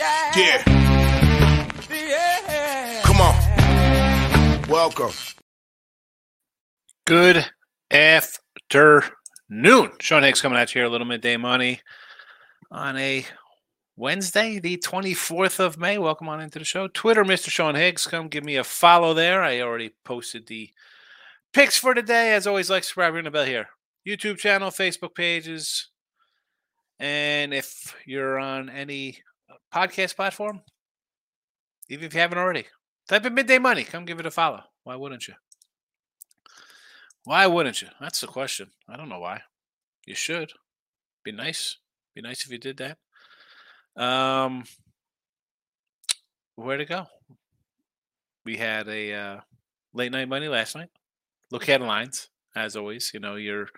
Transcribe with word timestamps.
yeah. 0.00 0.32
Yeah. 0.34 0.62
Yeah. 1.90 3.02
Come 3.04 3.20
on. 3.20 4.62
Welcome. 4.68 5.12
Good 7.04 7.44
afternoon. 7.90 9.10
Sean 10.00 10.22
Higgs 10.22 10.40
coming 10.40 10.58
at 10.58 10.74
you 10.74 10.80
here, 10.80 10.86
a 10.86 10.90
little 10.90 11.06
midday 11.06 11.36
money 11.36 11.82
on 12.70 12.96
a 12.96 13.26
Wednesday, 13.96 14.58
the 14.58 14.78
24th 14.78 15.60
of 15.60 15.76
May. 15.76 15.98
Welcome 15.98 16.30
on 16.30 16.40
into 16.40 16.58
the 16.58 16.64
show. 16.64 16.88
Twitter, 16.88 17.22
Mr. 17.24 17.50
Sean 17.50 17.74
Higgs. 17.74 18.06
Come 18.06 18.28
give 18.28 18.44
me 18.44 18.56
a 18.56 18.64
follow 18.64 19.12
there. 19.12 19.42
I 19.42 19.60
already 19.60 19.90
posted 20.04 20.46
the 20.46 20.70
picks 21.52 21.76
for 21.76 21.92
today. 21.92 22.32
As 22.32 22.46
always, 22.46 22.70
like, 22.70 22.84
subscribe, 22.84 23.12
ring 23.12 23.24
the 23.24 23.30
bell 23.30 23.44
here. 23.44 23.68
YouTube 24.08 24.38
channel, 24.38 24.70
Facebook 24.70 25.14
pages. 25.14 25.88
And 26.98 27.52
if 27.52 27.94
you're 28.06 28.38
on 28.38 28.70
any 28.70 29.18
podcast 29.72 30.16
platform, 30.16 30.60
even 31.88 32.04
if 32.04 32.14
you 32.14 32.20
haven't 32.20 32.38
already, 32.38 32.66
type 33.08 33.26
in 33.26 33.34
midday 33.34 33.58
money. 33.58 33.84
Come 33.84 34.04
give 34.04 34.20
it 34.20 34.26
a 34.26 34.30
follow. 34.30 34.62
Why 34.84 34.96
wouldn't 34.96 35.28
you? 35.28 35.34
Why 37.24 37.46
wouldn't 37.46 37.82
you? 37.82 37.88
That's 38.00 38.20
the 38.20 38.26
question. 38.26 38.70
I 38.88 38.96
don't 38.96 39.08
know 39.08 39.20
why. 39.20 39.42
You 40.06 40.14
should. 40.14 40.52
Be 41.24 41.32
nice. 41.32 41.76
Be 42.14 42.22
nice 42.22 42.44
if 42.44 42.50
you 42.50 42.58
did 42.58 42.78
that. 42.78 42.98
Um, 44.02 44.64
where 46.56 46.78
to 46.78 46.84
go? 46.84 47.06
We 48.44 48.56
had 48.56 48.88
a 48.88 49.12
uh, 49.12 49.40
late 49.92 50.12
night 50.12 50.28
money 50.28 50.48
last 50.48 50.74
night. 50.74 50.88
Look 51.50 51.68
at 51.68 51.80
lines, 51.82 52.28
as 52.56 52.76
always. 52.76 53.10
You 53.12 53.20
know, 53.20 53.36
you're 53.36 53.68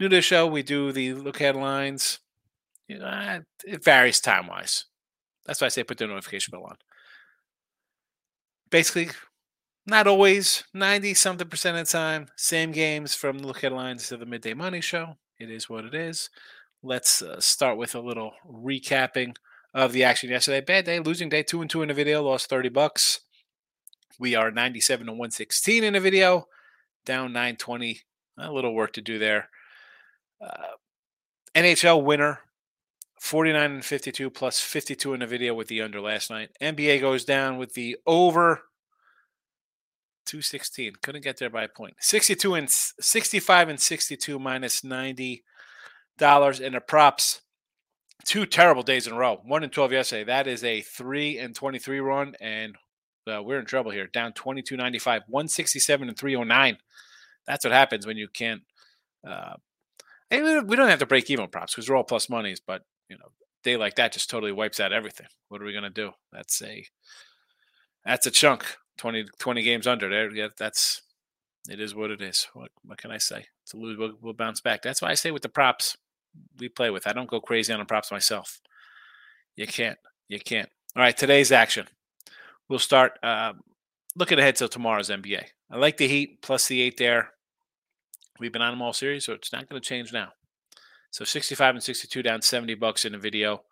new 0.00 0.08
to 0.08 0.16
the 0.16 0.22
show. 0.22 0.46
We 0.46 0.62
do 0.62 0.90
the 0.92 1.14
look 1.14 1.40
at 1.40 1.54
lines. 1.54 2.18
You 2.88 2.98
know, 2.98 3.40
it 3.64 3.84
varies 3.84 4.20
time 4.20 4.48
wise. 4.48 4.86
That's 5.46 5.60
why 5.60 5.66
I 5.66 5.68
say 5.68 5.84
put 5.84 5.98
the 5.98 6.06
notification 6.06 6.52
bell 6.52 6.64
on. 6.64 6.76
Basically, 8.70 9.10
not 9.86 10.06
always 10.06 10.64
90 10.72 11.14
something 11.14 11.48
percent 11.48 11.76
of 11.76 11.86
the 11.86 11.92
time. 11.92 12.28
Same 12.36 12.72
games 12.72 13.14
from 13.14 13.38
the 13.38 13.46
look 13.46 13.60
headlines 13.60 14.08
to 14.08 14.16
the 14.16 14.26
midday 14.26 14.54
money 14.54 14.80
show. 14.80 15.16
It 15.38 15.50
is 15.50 15.68
what 15.68 15.84
it 15.84 15.94
is. 15.94 16.30
Let's 16.82 17.22
uh, 17.22 17.40
start 17.40 17.76
with 17.76 17.94
a 17.94 18.00
little 18.00 18.32
recapping 18.48 19.36
of 19.74 19.92
the 19.92 20.04
action 20.04 20.30
yesterday. 20.30 20.60
Bad 20.60 20.84
day, 20.84 21.00
losing 21.00 21.28
day, 21.28 21.42
two 21.42 21.60
and 21.60 21.68
two 21.68 21.82
in 21.82 21.88
the 21.88 21.94
video, 21.94 22.22
lost 22.22 22.48
30 22.48 22.68
bucks. 22.70 23.20
We 24.18 24.34
are 24.34 24.50
97 24.50 25.06
to 25.06 25.12
116 25.12 25.82
in 25.82 25.94
the 25.94 26.00
video, 26.00 26.46
down 27.04 27.32
920. 27.32 28.00
A 28.38 28.52
little 28.52 28.74
work 28.74 28.92
to 28.94 29.00
do 29.00 29.18
there. 29.18 29.48
Uh, 30.40 30.76
NHL 31.54 32.04
winner, 32.04 32.40
49 33.24 33.70
and 33.70 33.84
52 33.84 34.28
plus 34.28 34.60
52 34.60 35.14
in 35.14 35.20
the 35.20 35.26
video 35.26 35.54
with 35.54 35.68
the 35.68 35.80
under 35.80 35.98
last 35.98 36.28
night. 36.28 36.50
NBA 36.60 37.00
goes 37.00 37.24
down 37.24 37.56
with 37.56 37.72
the 37.72 37.96
over 38.06 38.64
216. 40.26 40.92
Couldn't 41.02 41.24
get 41.24 41.38
there 41.38 41.48
by 41.48 41.62
a 41.64 41.68
point. 41.68 41.94
62 42.00 42.52
and 42.52 42.68
65 42.70 43.70
and 43.70 43.80
62 43.80 44.38
minus 44.38 44.84
90 44.84 45.42
dollars 46.18 46.60
in 46.60 46.74
the 46.74 46.82
props. 46.82 47.40
Two 48.26 48.44
terrible 48.44 48.82
days 48.82 49.06
in 49.06 49.14
a 49.14 49.16
row. 49.16 49.40
One 49.42 49.62
and 49.62 49.72
12 49.72 49.92
yesterday. 49.92 50.24
That 50.24 50.46
is 50.46 50.62
a 50.62 50.82
three 50.82 51.38
and 51.38 51.54
23 51.54 52.00
run, 52.00 52.34
and 52.42 52.76
uh, 53.26 53.42
we're 53.42 53.58
in 53.58 53.64
trouble 53.64 53.90
here. 53.90 54.06
Down 54.06 54.34
22.95, 54.34 55.22
167 55.28 56.08
and 56.08 56.18
309. 56.18 56.76
That's 57.46 57.64
what 57.64 57.72
happens 57.72 58.06
when 58.06 58.18
you 58.18 58.28
can't. 58.28 58.60
Uh, 59.26 59.54
we 60.30 60.76
don't 60.76 60.88
have 60.88 60.98
to 60.98 61.06
break 61.06 61.30
even 61.30 61.48
props 61.48 61.74
because 61.74 61.88
we're 61.88 61.96
all 61.96 62.04
plus 62.04 62.28
monies, 62.28 62.60
but 62.60 62.82
you 63.08 63.16
know, 63.18 63.28
day 63.62 63.76
like 63.76 63.96
that 63.96 64.12
just 64.12 64.30
totally 64.30 64.52
wipes 64.52 64.80
out 64.80 64.92
everything. 64.92 65.26
What 65.48 65.62
are 65.62 65.64
we 65.64 65.72
gonna 65.72 65.90
do? 65.90 66.12
That's 66.32 66.62
a 66.62 66.84
that's 68.04 68.26
a 68.26 68.30
chunk. 68.30 68.64
20, 68.98 69.24
20 69.40 69.62
games 69.62 69.86
under 69.88 70.08
there. 70.08 70.30
Yeah, 70.30 70.48
that's 70.56 71.02
it 71.68 71.80
is 71.80 71.94
what 71.94 72.10
it 72.10 72.20
is. 72.20 72.46
What 72.54 72.70
what 72.84 72.98
can 72.98 73.10
I 73.10 73.18
say? 73.18 73.46
To 73.70 73.76
lose, 73.76 73.98
we'll, 73.98 74.12
we'll 74.20 74.34
bounce 74.34 74.60
back. 74.60 74.82
That's 74.82 75.02
why 75.02 75.10
I 75.10 75.14
say 75.14 75.30
with 75.30 75.42
the 75.42 75.48
props 75.48 75.96
we 76.58 76.68
play 76.68 76.90
with. 76.90 77.06
I 77.06 77.12
don't 77.12 77.28
go 77.28 77.40
crazy 77.40 77.72
on 77.72 77.78
the 77.78 77.84
props 77.84 78.10
myself. 78.12 78.60
You 79.56 79.66
can't. 79.66 79.98
You 80.28 80.38
can't. 80.38 80.68
All 80.96 81.02
right, 81.02 81.16
today's 81.16 81.52
action. 81.52 81.86
We'll 82.68 82.78
start 82.78 83.18
uh, 83.22 83.54
looking 84.16 84.38
ahead 84.38 84.56
to 84.56 84.68
tomorrow's 84.68 85.10
NBA. 85.10 85.44
I 85.70 85.76
like 85.76 85.96
the 85.96 86.08
Heat 86.08 86.42
plus 86.42 86.68
the 86.68 86.80
eight 86.80 86.96
there. 86.96 87.30
We've 88.40 88.52
been 88.52 88.62
on 88.62 88.72
them 88.72 88.82
all 88.82 88.92
series, 88.92 89.24
so 89.24 89.32
it's 89.32 89.52
not 89.52 89.68
going 89.68 89.80
to 89.80 89.88
change 89.88 90.12
now. 90.12 90.32
So 91.14 91.24
65 91.24 91.76
and 91.76 91.82
62 91.84 92.24
down 92.24 92.42
70 92.42 92.74
bucks 92.74 93.04
in 93.04 93.12
the 93.12 93.18
video. 93.18 93.62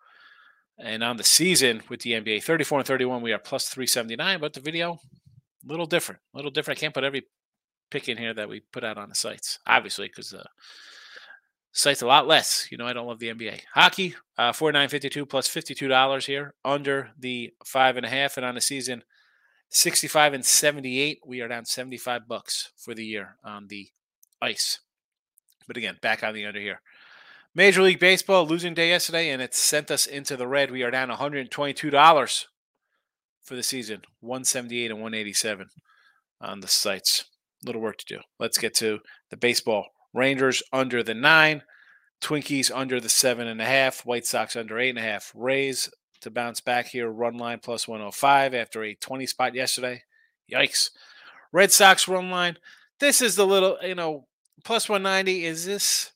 And 0.79 1.03
on 1.03 1.17
the 1.17 1.25
season 1.25 1.81
with 1.89 1.99
the 1.99 2.11
NBA, 2.11 2.41
34 2.41 2.79
and 2.79 2.87
31, 2.87 3.21
we 3.21 3.33
are 3.33 3.37
plus 3.37 3.67
379. 3.67 4.39
But 4.39 4.53
the 4.53 4.61
video, 4.61 4.93
a 4.93 5.67
little 5.67 5.85
different. 5.85 6.21
A 6.33 6.37
little 6.37 6.51
different. 6.51 6.79
I 6.79 6.79
can't 6.79 6.93
put 6.93 7.03
every 7.03 7.23
pick 7.91 8.07
in 8.07 8.17
here 8.17 8.33
that 8.33 8.47
we 8.47 8.61
put 8.71 8.85
out 8.85 8.97
on 8.97 9.09
the 9.09 9.15
sites, 9.15 9.59
obviously, 9.67 10.07
because 10.07 10.29
the 10.29 10.45
site's 11.73 12.01
a 12.01 12.07
lot 12.07 12.29
less. 12.29 12.69
You 12.71 12.77
know, 12.77 12.87
I 12.87 12.93
don't 12.93 13.07
love 13.07 13.19
the 13.19 13.33
NBA. 13.33 13.59
Hockey, 13.73 14.15
uh, 14.37 14.53
49.52 14.53 15.27
plus 15.27 15.49
$52 15.49 16.25
here, 16.25 16.53
under 16.63 17.09
the 17.19 17.51
five 17.65 17.97
and 17.97 18.05
a 18.05 18.09
half. 18.09 18.37
And 18.37 18.45
on 18.45 18.55
the 18.55 18.61
season, 18.61 19.03
65 19.67 20.33
and 20.33 20.45
78, 20.45 21.19
we 21.27 21.41
are 21.41 21.49
down 21.49 21.65
75 21.65 22.25
bucks 22.25 22.71
for 22.77 22.95
the 22.95 23.05
year 23.05 23.35
on 23.43 23.67
the 23.67 23.89
ice. 24.41 24.79
But 25.67 25.75
again, 25.75 25.97
back 26.01 26.23
on 26.23 26.33
the 26.33 26.45
under 26.45 26.61
here. 26.61 26.79
Major 27.55 27.83
League 27.83 27.99
Baseball 27.99 28.47
losing 28.47 28.73
day 28.73 28.89
yesterday, 28.89 29.29
and 29.29 29.39
it 29.39 29.53
sent 29.53 29.91
us 29.91 30.07
into 30.07 30.35
the 30.35 30.47
red. 30.47 30.71
We 30.71 30.81
are 30.81 30.89
down 30.89 31.09
$122 31.09 32.45
for 33.43 33.55
the 33.55 33.61
season, 33.61 34.01
178 34.21 34.89
and 34.89 34.99
187 34.99 35.67
on 36.41 36.61
the 36.61 36.67
sites. 36.67 37.25
Little 37.63 37.81
work 37.81 37.97
to 37.97 38.15
do. 38.15 38.19
Let's 38.39 38.57
get 38.57 38.73
to 38.75 38.99
the 39.29 39.37
baseball. 39.37 39.85
Rangers 40.15 40.63
under 40.73 41.03
the 41.03 41.13
nine, 41.13 41.61
Twinkies 42.21 42.71
under 42.73 42.99
the 42.99 43.09
seven 43.09 43.47
and 43.47 43.61
a 43.61 43.65
half, 43.65 44.03
White 44.03 44.25
Sox 44.25 44.55
under 44.55 44.79
eight 44.79 44.89
and 44.89 44.99
a 44.99 45.03
half. 45.03 45.31
Rays 45.35 45.91
to 46.21 46.31
bounce 46.31 46.59
back 46.59 46.87
here, 46.87 47.09
run 47.09 47.37
line 47.37 47.59
plus 47.61 47.87
105 47.87 48.55
after 48.55 48.83
a 48.83 48.95
20 48.95 49.27
spot 49.27 49.53
yesterday. 49.53 50.01
Yikes. 50.51 50.89
Red 51.51 51.71
Sox 51.71 52.07
run 52.07 52.31
line. 52.31 52.57
This 52.99 53.21
is 53.21 53.35
the 53.35 53.45
little, 53.45 53.77
you 53.83 53.93
know, 53.93 54.25
plus 54.63 54.89
190. 54.89 55.45
Is 55.45 55.65
this 55.65 56.12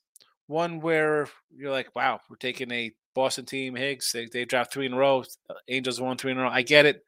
one 0.47 0.79
where 0.79 1.27
you're 1.55 1.71
like, 1.71 1.95
wow, 1.95 2.19
we're 2.29 2.37
taking 2.37 2.71
a 2.71 2.91
Boston 3.13 3.45
team, 3.45 3.75
Higgs. 3.75 4.11
They, 4.11 4.25
they 4.25 4.45
dropped 4.45 4.73
three 4.73 4.85
in 4.85 4.93
a 4.93 4.97
row. 4.97 5.23
Uh, 5.49 5.55
Angels 5.67 6.01
won 6.01 6.17
three 6.17 6.31
in 6.31 6.37
a 6.37 6.43
row. 6.43 6.49
I 6.49 6.61
get 6.61 6.85
it. 6.85 7.03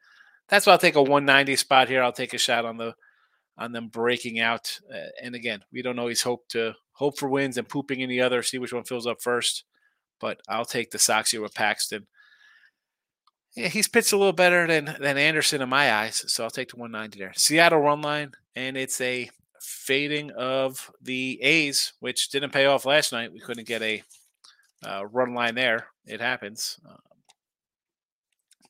That's 0.49 0.65
why 0.65 0.73
I'll 0.73 0.79
take 0.79 0.95
a 0.95 1.01
190 1.01 1.55
spot 1.55 1.87
here. 1.87 2.03
I'll 2.03 2.11
take 2.11 2.33
a 2.33 2.37
shot 2.37 2.65
on 2.65 2.77
the 2.77 2.93
on 3.57 3.71
them 3.71 3.89
breaking 3.89 4.39
out. 4.39 4.79
Uh, 4.91 5.09
and 5.21 5.35
again, 5.35 5.61
we 5.71 5.81
don't 5.81 5.99
always 5.99 6.21
hope 6.21 6.47
to 6.49 6.73
hope 6.93 7.17
for 7.17 7.29
wins 7.29 7.57
and 7.57 7.67
pooping 7.67 7.99
in 7.99 8.09
the 8.09 8.21
other. 8.21 8.41
See 8.41 8.57
which 8.57 8.73
one 8.73 8.83
fills 8.83 9.05
up 9.05 9.21
first. 9.21 9.65
But 10.19 10.41
I'll 10.49 10.65
take 10.65 10.91
the 10.91 10.99
Sox 10.99 11.31
here 11.31 11.41
with 11.41 11.53
Paxton. 11.53 12.07
Yeah, 13.55 13.67
he's 13.67 13.87
pitched 13.87 14.13
a 14.13 14.17
little 14.17 14.33
better 14.33 14.67
than 14.67 14.95
than 14.99 15.17
Anderson 15.17 15.61
in 15.61 15.69
my 15.69 15.93
eyes, 15.93 16.23
so 16.27 16.43
I'll 16.43 16.49
take 16.49 16.69
the 16.69 16.77
190 16.77 17.19
there. 17.19 17.33
Seattle 17.35 17.79
run 17.79 18.01
line, 18.01 18.31
and 18.55 18.77
it's 18.77 18.99
a 19.01 19.29
fading 19.61 20.31
of 20.31 20.91
the 21.01 21.41
A's, 21.41 21.93
which 21.99 22.29
didn't 22.29 22.53
pay 22.53 22.65
off 22.65 22.85
last 22.85 23.11
night. 23.11 23.33
We 23.33 23.39
couldn't 23.39 23.67
get 23.67 23.81
a 23.81 24.03
uh, 24.85 25.05
run 25.05 25.33
line 25.33 25.55
there. 25.55 25.87
It 26.05 26.21
happens. 26.21 26.79
Um, 26.87 26.97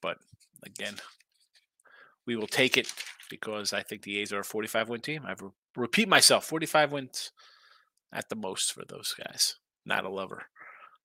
but 0.02 0.18
again, 0.66 0.96
we 2.26 2.36
will 2.36 2.48
take 2.48 2.78
it 2.78 2.92
because 3.30 3.74
I 3.74 3.84
think 3.84 4.02
the 4.02 4.20
A's 4.20 4.34
are 4.34 4.40
a 4.40 4.44
45 4.44 4.90
win 4.90 5.02
team. 5.02 5.24
I 5.26 5.34
re- 5.40 5.50
repeat 5.76 6.08
myself 6.08 6.46
45 6.46 6.92
wins 6.92 7.32
at 8.14 8.30
the 8.30 8.36
most 8.36 8.74
for 8.74 8.84
those 8.88 9.16
guys. 9.18 9.56
Not 9.86 10.06
a 10.06 10.10
lover 10.10 10.44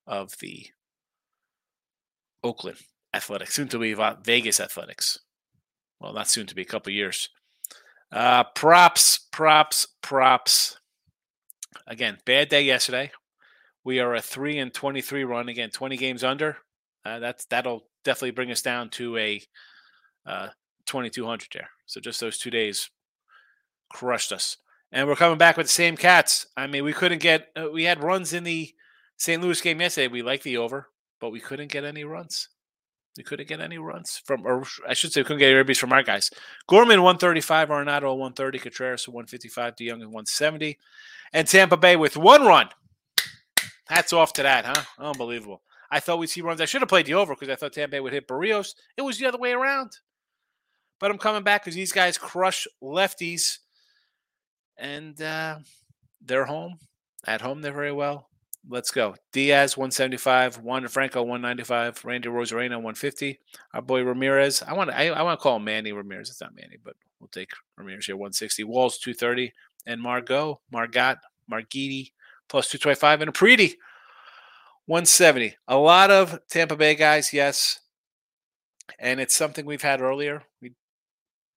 of 0.06 0.38
the 0.38 0.66
Oakland 2.42 2.78
Athletics, 3.14 3.54
soon 3.54 3.68
to 3.68 3.78
be 3.78 3.94
Vegas 4.22 4.60
Athletics. 4.60 5.18
Well, 6.00 6.12
not 6.12 6.28
soon 6.28 6.46
to 6.46 6.54
be, 6.54 6.62
a 6.62 6.66
couple 6.66 6.92
years. 6.92 7.30
Uh, 8.14 8.44
props, 8.54 9.26
props, 9.32 9.88
props. 10.00 10.78
Again, 11.88 12.18
bad 12.24 12.48
day 12.48 12.62
yesterday. 12.62 13.10
We 13.82 13.98
are 13.98 14.14
a 14.14 14.20
three 14.20 14.58
and 14.58 14.72
twenty-three 14.72 15.24
run. 15.24 15.48
Again, 15.48 15.70
twenty 15.70 15.96
games 15.96 16.22
under. 16.22 16.58
Uh, 17.04 17.18
that's 17.18 17.44
that'll 17.46 17.88
definitely 18.04 18.30
bring 18.30 18.52
us 18.52 18.62
down 18.62 18.90
to 18.90 19.16
a 19.18 19.42
uh, 20.24 20.48
twenty-two 20.86 21.26
hundred 21.26 21.48
there. 21.52 21.70
So 21.86 22.00
just 22.00 22.20
those 22.20 22.38
two 22.38 22.50
days 22.50 22.88
crushed 23.90 24.30
us, 24.30 24.58
and 24.92 25.08
we're 25.08 25.16
coming 25.16 25.36
back 25.36 25.56
with 25.56 25.66
the 25.66 25.72
same 25.72 25.96
cats. 25.96 26.46
I 26.56 26.68
mean, 26.68 26.84
we 26.84 26.92
couldn't 26.92 27.20
get. 27.20 27.48
Uh, 27.56 27.66
we 27.72 27.82
had 27.82 28.00
runs 28.00 28.32
in 28.32 28.44
the 28.44 28.72
St. 29.16 29.42
Louis 29.42 29.60
game 29.60 29.80
yesterday. 29.80 30.06
We 30.06 30.22
liked 30.22 30.44
the 30.44 30.58
over, 30.58 30.88
but 31.20 31.30
we 31.30 31.40
couldn't 31.40 31.72
get 31.72 31.82
any 31.82 32.04
runs. 32.04 32.48
We 33.16 33.22
couldn't 33.22 33.48
get 33.48 33.60
any 33.60 33.78
runs 33.78 34.20
from, 34.24 34.44
or 34.44 34.64
I 34.88 34.94
should 34.94 35.12
say, 35.12 35.22
couldn't 35.22 35.38
get 35.38 35.52
any 35.52 35.62
ribbies 35.62 35.78
from 35.78 35.92
our 35.92 36.02
guys. 36.02 36.30
Gorman 36.66 37.02
135, 37.02 37.68
Arenado 37.68 38.10
130, 38.10 38.58
Contreras 38.58 39.08
155, 39.08 39.76
DeJong 39.76 39.98
170, 39.98 40.78
and 41.32 41.46
Tampa 41.46 41.76
Bay 41.76 41.94
with 41.94 42.16
one 42.16 42.44
run. 42.44 42.68
Hats 43.86 44.12
off 44.12 44.32
to 44.34 44.42
that, 44.42 44.64
huh? 44.64 44.82
Unbelievable. 44.98 45.62
I 45.90 46.00
thought 46.00 46.18
we'd 46.18 46.28
see 46.28 46.40
runs. 46.40 46.60
I 46.60 46.64
should 46.64 46.82
have 46.82 46.88
played 46.88 47.06
the 47.06 47.14
over 47.14 47.34
because 47.34 47.50
I 47.50 47.54
thought 47.54 47.72
Tampa 47.72 47.92
Bay 47.92 48.00
would 48.00 48.12
hit 48.12 48.26
Berrios. 48.26 48.74
It 48.96 49.02
was 49.02 49.18
the 49.18 49.26
other 49.26 49.38
way 49.38 49.52
around. 49.52 49.92
But 50.98 51.10
I'm 51.10 51.18
coming 51.18 51.42
back 51.42 51.62
because 51.62 51.74
these 51.74 51.92
guys 51.92 52.18
crush 52.18 52.66
lefties, 52.82 53.58
and 54.76 55.20
uh, 55.22 55.58
they're 56.20 56.46
home. 56.46 56.78
At 57.26 57.42
home, 57.42 57.62
they're 57.62 57.72
very 57.72 57.92
well. 57.92 58.28
Let's 58.68 58.90
go. 58.90 59.14
Diaz 59.32 59.76
175, 59.76 60.58
Juan 60.58 60.88
Franco 60.88 61.22
195, 61.22 62.04
Randy 62.04 62.28
Arozarena 62.28 62.76
150. 62.76 63.38
Our 63.74 63.82
boy 63.82 64.02
Ramirez. 64.02 64.62
I 64.62 64.72
want 64.72 64.90
to 64.90 64.98
I, 64.98 65.06
I 65.06 65.22
want 65.22 65.38
to 65.38 65.42
call 65.42 65.56
him 65.56 65.64
Manny 65.64 65.92
Ramirez. 65.92 66.30
It's 66.30 66.40
not 66.40 66.54
Manny, 66.54 66.78
but 66.82 66.96
we'll 67.20 67.28
take 67.28 67.50
Ramirez 67.76 68.06
here 68.06 68.16
160. 68.16 68.64
Walls 68.64 68.98
230 68.98 69.52
and 69.86 70.00
Margot 70.00 70.60
Margot 70.72 71.16
Margiti 71.50 72.12
plus 72.48 72.68
225 72.68 73.20
and 73.20 73.28
a 73.28 73.32
Preedy 73.32 73.74
170. 74.86 75.56
A 75.68 75.76
lot 75.76 76.10
of 76.10 76.38
Tampa 76.48 76.76
Bay 76.76 76.94
guys, 76.94 77.32
yes. 77.32 77.80
And 78.98 79.20
it's 79.20 79.36
something 79.36 79.66
we've 79.66 79.82
had 79.82 80.00
earlier. 80.00 80.42
We 80.62 80.72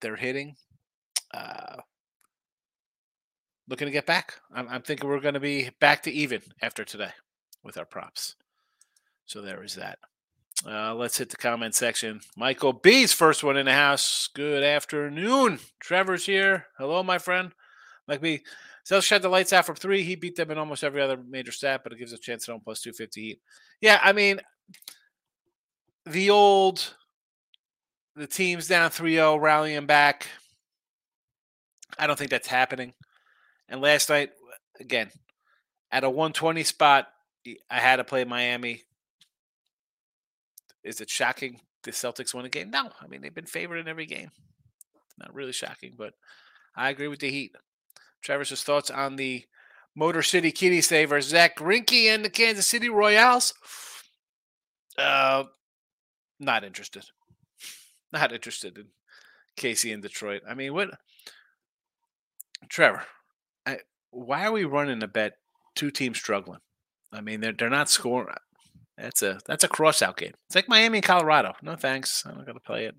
they're 0.01 0.15
hitting. 0.15 0.55
Uh, 1.33 1.77
looking 3.67 3.87
to 3.87 3.91
get 3.91 4.05
back. 4.05 4.35
I'm, 4.53 4.67
I'm 4.69 4.81
thinking 4.81 5.09
we're 5.09 5.19
going 5.19 5.33
to 5.33 5.39
be 5.39 5.69
back 5.79 6.03
to 6.03 6.11
even 6.11 6.41
after 6.61 6.83
today 6.83 7.11
with 7.63 7.77
our 7.77 7.85
props. 7.85 8.35
So 9.25 9.41
there 9.41 9.63
is 9.63 9.75
that. 9.75 9.99
Uh, 10.65 10.95
let's 10.95 11.17
hit 11.17 11.29
the 11.29 11.37
comment 11.37 11.75
section. 11.75 12.19
Michael 12.35 12.73
B's 12.73 13.13
first 13.13 13.43
one 13.43 13.57
in 13.57 13.67
the 13.67 13.73
house. 13.73 14.29
Good 14.33 14.63
afternoon. 14.63 15.59
Trevor's 15.79 16.25
here. 16.25 16.67
Hello, 16.77 17.03
my 17.03 17.19
friend. 17.19 17.51
Mike 18.07 18.21
B. 18.21 18.41
Celtics 18.89 19.03
shut 19.03 19.21
the 19.21 19.29
lights 19.29 19.53
out 19.53 19.65
from 19.65 19.75
three. 19.75 20.01
He 20.01 20.15
beat 20.15 20.35
them 20.35 20.49
in 20.49 20.57
almost 20.57 20.83
every 20.83 21.01
other 21.01 21.17
major 21.17 21.51
stat, 21.51 21.81
but 21.83 21.91
it 21.91 21.99
gives 21.99 22.13
us 22.13 22.19
a 22.19 22.21
chance 22.21 22.45
to 22.45 22.53
own 22.53 22.61
plus 22.61 22.81
250 22.81 23.21
heat. 23.21 23.39
Yeah, 23.81 23.99
I 24.01 24.13
mean, 24.13 24.39
the 26.05 26.29
old, 26.29 26.95
the 28.15 28.27
team's 28.27 28.67
down 28.67 28.89
3 28.89 29.13
0, 29.13 29.35
rallying 29.37 29.85
back. 29.85 30.27
I 31.99 32.07
don't 32.07 32.17
think 32.17 32.31
that's 32.31 32.47
happening. 32.47 32.93
And 33.69 33.81
last 33.81 34.09
night, 34.09 34.31
again, 34.79 35.09
at 35.91 36.03
a 36.03 36.09
120 36.09 36.63
spot, 36.63 37.07
I 37.69 37.79
had 37.79 37.97
to 37.97 38.03
play 38.03 38.23
Miami. 38.23 38.83
Is 40.83 41.01
it 41.01 41.09
shocking 41.09 41.61
the 41.83 41.91
Celtics 41.91 42.33
won 42.33 42.45
a 42.45 42.49
game? 42.49 42.69
No. 42.69 42.89
I 43.01 43.07
mean, 43.07 43.21
they've 43.21 43.33
been 43.33 43.45
favored 43.45 43.77
in 43.77 43.87
every 43.87 44.05
game. 44.05 44.31
Not 45.17 45.33
really 45.33 45.53
shocking, 45.53 45.93
but 45.97 46.13
I 46.75 46.89
agree 46.89 47.07
with 47.07 47.19
the 47.19 47.29
Heat. 47.29 47.55
Travis's 48.21 48.63
thoughts 48.63 48.89
on 48.89 49.15
the 49.15 49.45
Motor 49.95 50.21
City 50.21 50.51
Kitty 50.51 50.81
Saver, 50.81 51.19
Zack 51.21 51.57
Greinke 51.57 52.05
and 52.05 52.23
the 52.23 52.29
Kansas 52.29 52.67
City 52.67 52.89
Royals. 52.89 53.53
Uh, 54.97 55.45
not 56.39 56.63
interested. 56.63 57.05
Not 58.13 58.31
interested 58.31 58.77
in 58.77 58.85
Casey 59.55 59.91
in 59.91 60.01
Detroit. 60.01 60.43
I 60.47 60.53
mean, 60.53 60.73
what? 60.73 60.91
Trevor, 62.69 63.03
why 64.17 64.45
are 64.45 64.51
we 64.51 64.63
running 64.63 65.03
a 65.03 65.07
bet 65.07 65.33
two 65.75 65.91
teams 65.91 66.17
struggling? 66.17 66.59
I 67.13 67.21
mean, 67.21 67.39
they're 67.41 67.53
they're 67.53 67.69
not 67.69 67.89
scoring. 67.89 68.35
That's 68.97 69.21
a 69.21 69.39
that's 69.45 69.63
a 69.63 69.69
crossout 69.69 70.17
game. 70.17 70.33
It's 70.47 70.55
like 70.55 70.67
Miami 70.67 70.97
and 70.97 71.05
Colorado. 71.05 71.53
No 71.61 71.75
thanks. 71.75 72.25
I'm 72.25 72.37
not 72.37 72.47
gonna 72.47 72.59
play 72.59 72.85
it. 72.85 72.95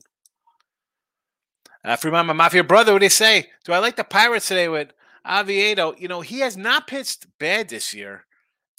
Uh, 1.84 1.96
Fremont, 1.96 2.26
my 2.26 2.32
mafia 2.32 2.64
brother, 2.64 2.92
what 2.92 3.00
do 3.00 3.06
you 3.06 3.10
say? 3.10 3.48
Do 3.64 3.72
I 3.72 3.78
like 3.78 3.96
the 3.96 4.04
Pirates 4.04 4.48
today 4.48 4.68
with 4.68 4.92
Oviedo? 5.28 5.94
You 5.98 6.08
know, 6.08 6.20
he 6.20 6.40
has 6.40 6.56
not 6.56 6.86
pitched 6.86 7.26
bad 7.38 7.68
this 7.68 7.94
year. 7.94 8.24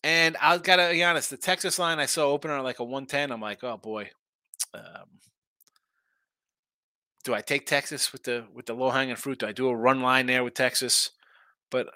And 0.04 0.38
I've 0.42 0.64
gotta 0.64 0.90
be 0.92 1.04
honest, 1.04 1.30
the 1.30 1.38
Texas 1.38 1.78
line 1.78 2.00
I 2.00 2.06
saw 2.06 2.28
opener 2.28 2.62
like 2.62 2.80
a 2.80 2.84
110. 2.84 3.32
I'm 3.32 3.42
like, 3.42 3.64
oh 3.64 3.78
boy. 3.78 4.12
Um, 4.74 5.20
do 7.24 7.34
I 7.34 7.42
take 7.42 7.66
Texas 7.66 8.14
with 8.14 8.24
the 8.24 8.46
with 8.54 8.66
the 8.66 8.74
low 8.74 8.92
hanging 8.92 9.18
fruit? 9.18 9.40
Do 9.40 9.48
I 9.48 9.52
do 9.52 9.68
a 9.68 9.76
run 9.76 10.02
line 10.02 10.28
there 10.28 10.44
with 10.44 10.54
Texas? 10.54 11.12
But 11.70 11.88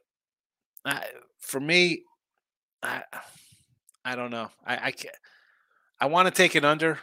For 1.40 1.60
me, 1.60 2.04
I 2.82 3.04
I 4.04 4.16
don't 4.16 4.32
know. 4.32 4.50
I 4.66 4.88
I 4.88 4.92
can't, 4.92 5.16
I 6.00 6.08
want 6.08 6.28
to 6.28 6.34
take 6.34 6.56
it 6.56 6.66
under. 6.66 7.00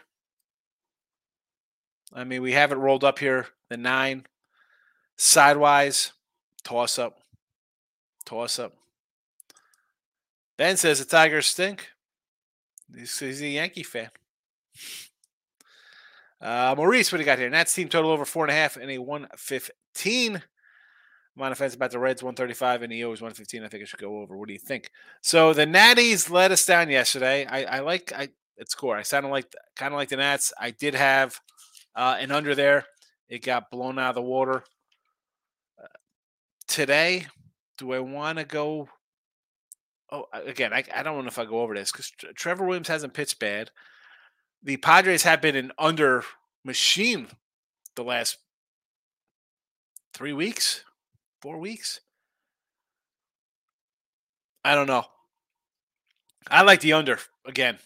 I 2.12 2.24
mean, 2.24 2.42
we 2.42 2.52
have 2.52 2.72
it 2.72 2.76
rolled 2.76 3.04
up 3.04 3.18
here. 3.18 3.46
The 3.68 3.76
nine 3.76 4.26
sidewise 5.16 6.12
toss 6.64 6.98
up, 6.98 7.20
toss 8.24 8.58
up. 8.58 8.74
Ben 10.56 10.76
says 10.76 10.98
the 10.98 11.04
Tigers 11.04 11.46
stink. 11.46 11.88
He's, 12.94 13.18
he's 13.18 13.40
a 13.40 13.48
Yankee 13.48 13.82
fan. 13.82 14.10
Uh, 16.40 16.74
Maurice, 16.76 17.12
what 17.12 17.18
do 17.18 17.22
you 17.22 17.26
got 17.26 17.38
here? 17.38 17.50
Nats 17.50 17.74
team 17.74 17.88
total 17.88 18.10
over 18.10 18.24
four 18.24 18.44
and 18.44 18.50
a 18.50 18.54
half 18.54 18.76
and 18.76 18.90
a 18.90 18.98
115. 18.98 20.42
I'm 21.38 21.52
offense 21.52 21.74
about 21.74 21.90
the 21.90 21.98
Reds 21.98 22.22
135 22.22 22.82
and 22.82 22.92
the 22.92 23.04
O's 23.04 23.20
115. 23.22 23.64
I 23.64 23.68
think 23.68 23.82
it 23.82 23.88
should 23.88 24.00
go 24.00 24.18
over. 24.18 24.36
What 24.36 24.48
do 24.48 24.52
you 24.52 24.58
think? 24.58 24.90
So 25.22 25.52
the 25.52 25.64
Natties 25.64 26.30
let 26.30 26.50
us 26.50 26.66
down 26.66 26.90
yesterday. 26.90 27.46
I, 27.46 27.64
I 27.64 27.78
like 27.80 28.12
I 28.12 28.28
at 28.60 28.70
score. 28.70 28.96
I 28.96 29.02
sounded 29.02 29.30
like 29.30 29.54
kind 29.76 29.94
of 29.94 29.98
like 29.98 30.10
the 30.10 30.16
Nats. 30.16 30.52
I 30.60 30.70
did 30.70 30.94
have 30.94 31.40
uh, 31.94 32.16
an 32.20 32.30
under 32.30 32.54
there. 32.54 32.84
It 33.28 33.42
got 33.42 33.70
blown 33.70 33.98
out 33.98 34.10
of 34.10 34.14
the 34.16 34.22
water. 34.22 34.64
Uh, 35.82 35.86
today, 36.68 37.26
do 37.78 37.92
I 37.92 38.00
want 38.00 38.38
to 38.38 38.44
go? 38.44 38.88
Oh, 40.12 40.26
again, 40.32 40.72
I, 40.72 40.84
I 40.94 41.02
don't 41.02 41.22
know 41.22 41.28
if 41.28 41.38
I 41.38 41.44
go 41.44 41.60
over 41.60 41.74
this 41.74 41.92
because 41.92 42.10
Trevor 42.34 42.66
Williams 42.66 42.88
hasn't 42.88 43.14
pitched 43.14 43.38
bad. 43.38 43.70
The 44.62 44.76
Padres 44.76 45.22
have 45.22 45.40
been 45.40 45.56
an 45.56 45.72
under 45.78 46.24
machine 46.64 47.28
the 47.94 48.04
last 48.04 48.36
three 50.12 50.32
weeks 50.32 50.82
four 51.40 51.58
weeks. 51.58 52.00
I 54.64 54.74
don't 54.74 54.86
know. 54.86 55.04
I 56.50 56.62
like 56.62 56.80
the 56.80 56.92
under 56.92 57.18
again. 57.46 57.78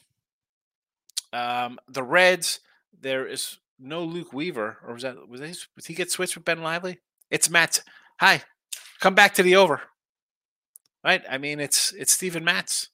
Um, 1.32 1.78
the 1.88 2.02
Reds, 2.02 2.60
there 3.00 3.26
is 3.26 3.58
no 3.78 4.02
Luke 4.04 4.32
Weaver, 4.32 4.78
or 4.86 4.94
was 4.94 5.02
that 5.02 5.28
was 5.28 5.40
he, 5.40 5.54
was 5.76 5.86
he 5.86 5.94
get 5.94 6.10
switched 6.10 6.36
with 6.36 6.44
Ben 6.44 6.62
Lively? 6.62 6.98
It's 7.30 7.50
Matt. 7.50 7.80
Hi, 8.20 8.42
come 9.00 9.14
back 9.14 9.34
to 9.34 9.42
the 9.42 9.56
over. 9.56 9.82
Right? 11.04 11.22
I 11.28 11.38
mean, 11.38 11.60
it's 11.60 11.92
it's 11.92 12.12
Steven 12.12 12.44
Matz. 12.44 12.88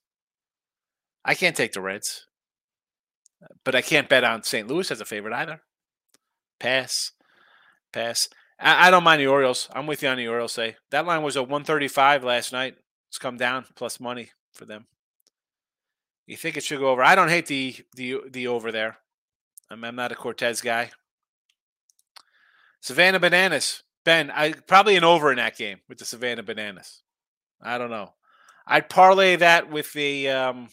I 1.25 1.35
can't 1.35 1.57
take 1.57 1.73
the 1.73 1.83
Reds, 1.83 2.27
but 3.65 3.75
I 3.75 3.83
can't 3.83 4.09
bet 4.09 4.25
on 4.25 4.43
St. 4.43 4.67
Louis 4.67 4.91
as 4.91 5.01
a 5.01 5.05
favorite 5.05 5.35
either. 5.35 5.61
Pass, 6.59 7.13
pass. 7.93 8.29
I, 8.61 8.89
I 8.89 8.91
don't 8.91 9.05
mind 9.05 9.21
the 9.21 9.27
Orioles. 9.27 9.69
I'm 9.73 9.87
with 9.87 10.03
you 10.03 10.09
on 10.09 10.19
the 10.19 10.29
Orioles. 10.29 10.53
Say 10.53 10.77
that 10.91 11.07
line 11.07 11.23
was 11.23 11.37
a 11.37 11.43
135 11.43 12.25
last 12.25 12.53
night. 12.53 12.77
It's 13.09 13.19
come 13.19 13.37
down 13.37 13.65
plus 13.75 13.99
money 13.99 14.31
for 14.53 14.65
them. 14.65 14.87
You 16.27 16.37
think 16.37 16.57
it 16.57 16.63
should 16.63 16.79
go 16.79 16.91
over? 16.91 17.03
I 17.03 17.15
don't 17.15 17.29
hate 17.29 17.47
the 17.47 17.77
the 17.97 18.21
the 18.31 18.47
over 18.47 18.71
there. 18.71 18.99
I'm, 19.71 19.83
I'm 19.85 19.97
not 19.97 20.13
a 20.13 20.15
Cortes 20.15 20.61
guy. 20.61 20.91
Savannah 22.81 23.21
Bananas, 23.21 23.83
Ben. 24.05 24.31
I 24.31 24.53
probably 24.53 24.97
an 24.97 25.05
over 25.05 25.31
in 25.31 25.39
that 25.39 25.57
game 25.57 25.81
with 25.89 25.99
the 25.99 26.05
Savannah 26.05 26.43
Bananas. 26.43 27.03
I 27.63 27.79
don't 27.79 27.91
know. 27.91 28.15
I'd 28.67 28.89
parlay 28.89 29.37
that 29.37 29.71
with 29.71 29.93
the 29.93 30.29
um, 30.29 30.69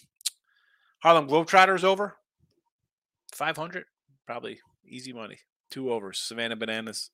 Harlem 1.02 1.28
Globetrotters 1.28 1.84
over 1.84 2.16
500. 3.34 3.86
Probably 4.26 4.60
easy 4.86 5.14
money. 5.14 5.40
Two 5.72 5.92
overs. 5.92 6.20
Savannah 6.20 6.56
Bananas. 6.56 7.10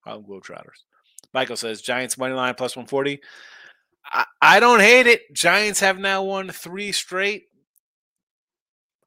Harlem 0.00 0.24
Globetrotters. 0.24 0.84
Michael 1.34 1.56
says 1.56 1.82
Giants 1.82 2.18
money 2.18 2.34
line 2.34 2.54
plus 2.54 2.76
140. 2.76 3.20
I, 4.04 4.24
I 4.40 4.60
don't 4.60 4.80
hate 4.80 5.06
it. 5.06 5.34
Giants 5.34 5.80
have 5.80 5.98
now 5.98 6.22
won 6.22 6.48
three 6.48 6.92
straight. 6.92 7.44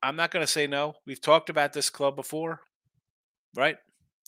I'm 0.04 0.16
not 0.16 0.32
going 0.32 0.44
to 0.44 0.52
say 0.52 0.68
no. 0.68 0.96
We've 1.06 1.22
talked 1.22 1.50
about 1.50 1.74
this 1.74 1.90
club 1.90 2.16
before, 2.16 2.62
right? 3.56 3.78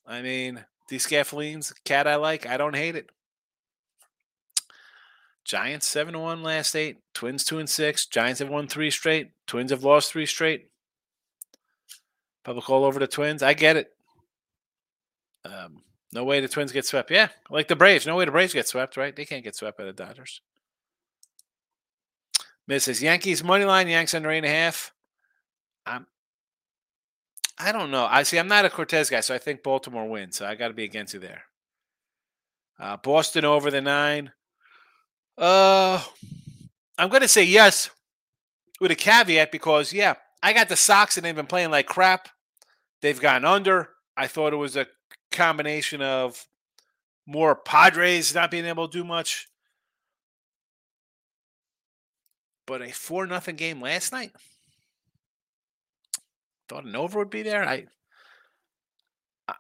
I 0.06 0.22
mean, 0.22 0.64
these 0.90 1.06
Scaffolines, 1.06 1.74
cat 1.86 2.08
I 2.08 2.16
like. 2.16 2.46
I 2.46 2.58
don't 2.58 2.76
hate 2.76 2.96
it. 2.96 3.10
Giants 5.46 5.88
seven 5.88 6.18
one 6.18 6.42
last 6.42 6.76
eight. 6.76 6.98
Twins 7.14 7.44
two 7.44 7.60
and 7.60 7.70
six. 7.70 8.06
Giants 8.06 8.40
have 8.40 8.50
won 8.50 8.68
three 8.68 8.92
straight. 8.92 9.32
Twins 9.46 9.72
have 9.72 9.84
lost 9.84 10.12
three 10.12 10.26
straight. 10.26 10.70
Public 12.46 12.70
all 12.70 12.86
over 12.86 13.00
the 13.00 13.08
Twins. 13.08 13.44
I 13.44 13.54
get 13.54 13.78
it. 13.78 13.92
Um, 15.46 15.84
no 16.14 16.24
way 16.24 16.40
the 16.40 16.48
Twins 16.48 16.72
get 16.72 16.86
swept. 16.86 17.10
Yeah, 17.12 17.30
like 17.50 17.68
the 17.68 17.76
Braves. 17.76 18.06
No 18.06 18.16
way 18.16 18.26
the 18.26 18.32
Braves 18.32 18.54
get 18.54 18.68
swept, 18.68 18.98
right? 18.98 19.16
They 19.16 19.26
can't 19.26 19.44
get 19.44 19.56
swept 19.56 19.78
by 19.78 19.86
the 19.86 19.94
Dodgers. 19.94 20.42
Mrs. 22.70 23.02
Yankees 23.02 23.44
money 23.44 23.66
line. 23.66 23.88
Yanks 23.88 24.14
under 24.14 24.32
eight 24.32 24.38
and 24.38 24.46
a 24.46 24.50
half. 24.50 24.94
I'm. 25.86 26.06
I 27.58 27.72
don't 27.72 27.92
know. 27.92 28.06
I 28.10 28.24
see. 28.24 28.38
I'm 28.38 28.48
not 28.48 28.66
a 28.66 28.70
Cortes 28.70 29.10
guy, 29.10 29.20
so 29.22 29.34
I 29.34 29.38
think 29.38 29.64
Baltimore 29.64 30.08
wins. 30.08 30.38
So 30.38 30.46
I 30.46 30.56
got 30.56 30.70
to 30.70 30.74
be 30.74 30.84
against 30.84 31.14
you 31.14 31.20
there. 31.20 31.44
Uh, 32.80 32.98
Boston 32.98 33.46
over 33.46 33.70
the 33.72 33.82
nine. 33.82 34.32
Uh, 35.38 36.04
I'm 36.98 37.10
going 37.10 37.22
to 37.22 37.28
say 37.28 37.44
yes 37.44 37.90
with 38.80 38.92
a 38.92 38.96
caveat 38.96 39.52
because 39.52 39.94
yeah, 39.94 40.16
I 40.42 40.54
got 40.54 40.70
the 40.70 40.76
Sox 40.76 41.18
and 41.18 41.26
they've 41.26 41.36
been 41.36 41.48
playing 41.48 41.72
like 41.72 41.88
crap. 41.88 42.30
They've 43.02 43.20
gone 43.20 43.46
under. 43.46 43.90
I 44.16 44.28
thought 44.28 44.54
it 44.54 44.58
was 44.58 44.76
a 44.76 44.88
combination 45.34 46.02
of 46.02 46.46
more 47.26 47.56
Padres 47.56 48.34
not 48.34 48.52
being 48.52 48.66
able 48.66 48.88
to 48.88 48.98
do 48.98 49.04
much. 49.04 49.48
But 52.66 52.82
a 52.82 52.92
four 52.92 53.28
nothing 53.28 53.58
game 53.58 53.82
last 53.82 54.14
night. 54.14 54.32
Thought 56.70 56.86
an 56.86 56.96
over 56.96 57.20
would 57.20 57.30
be 57.30 57.44
there. 57.44 57.64
I 57.64 57.86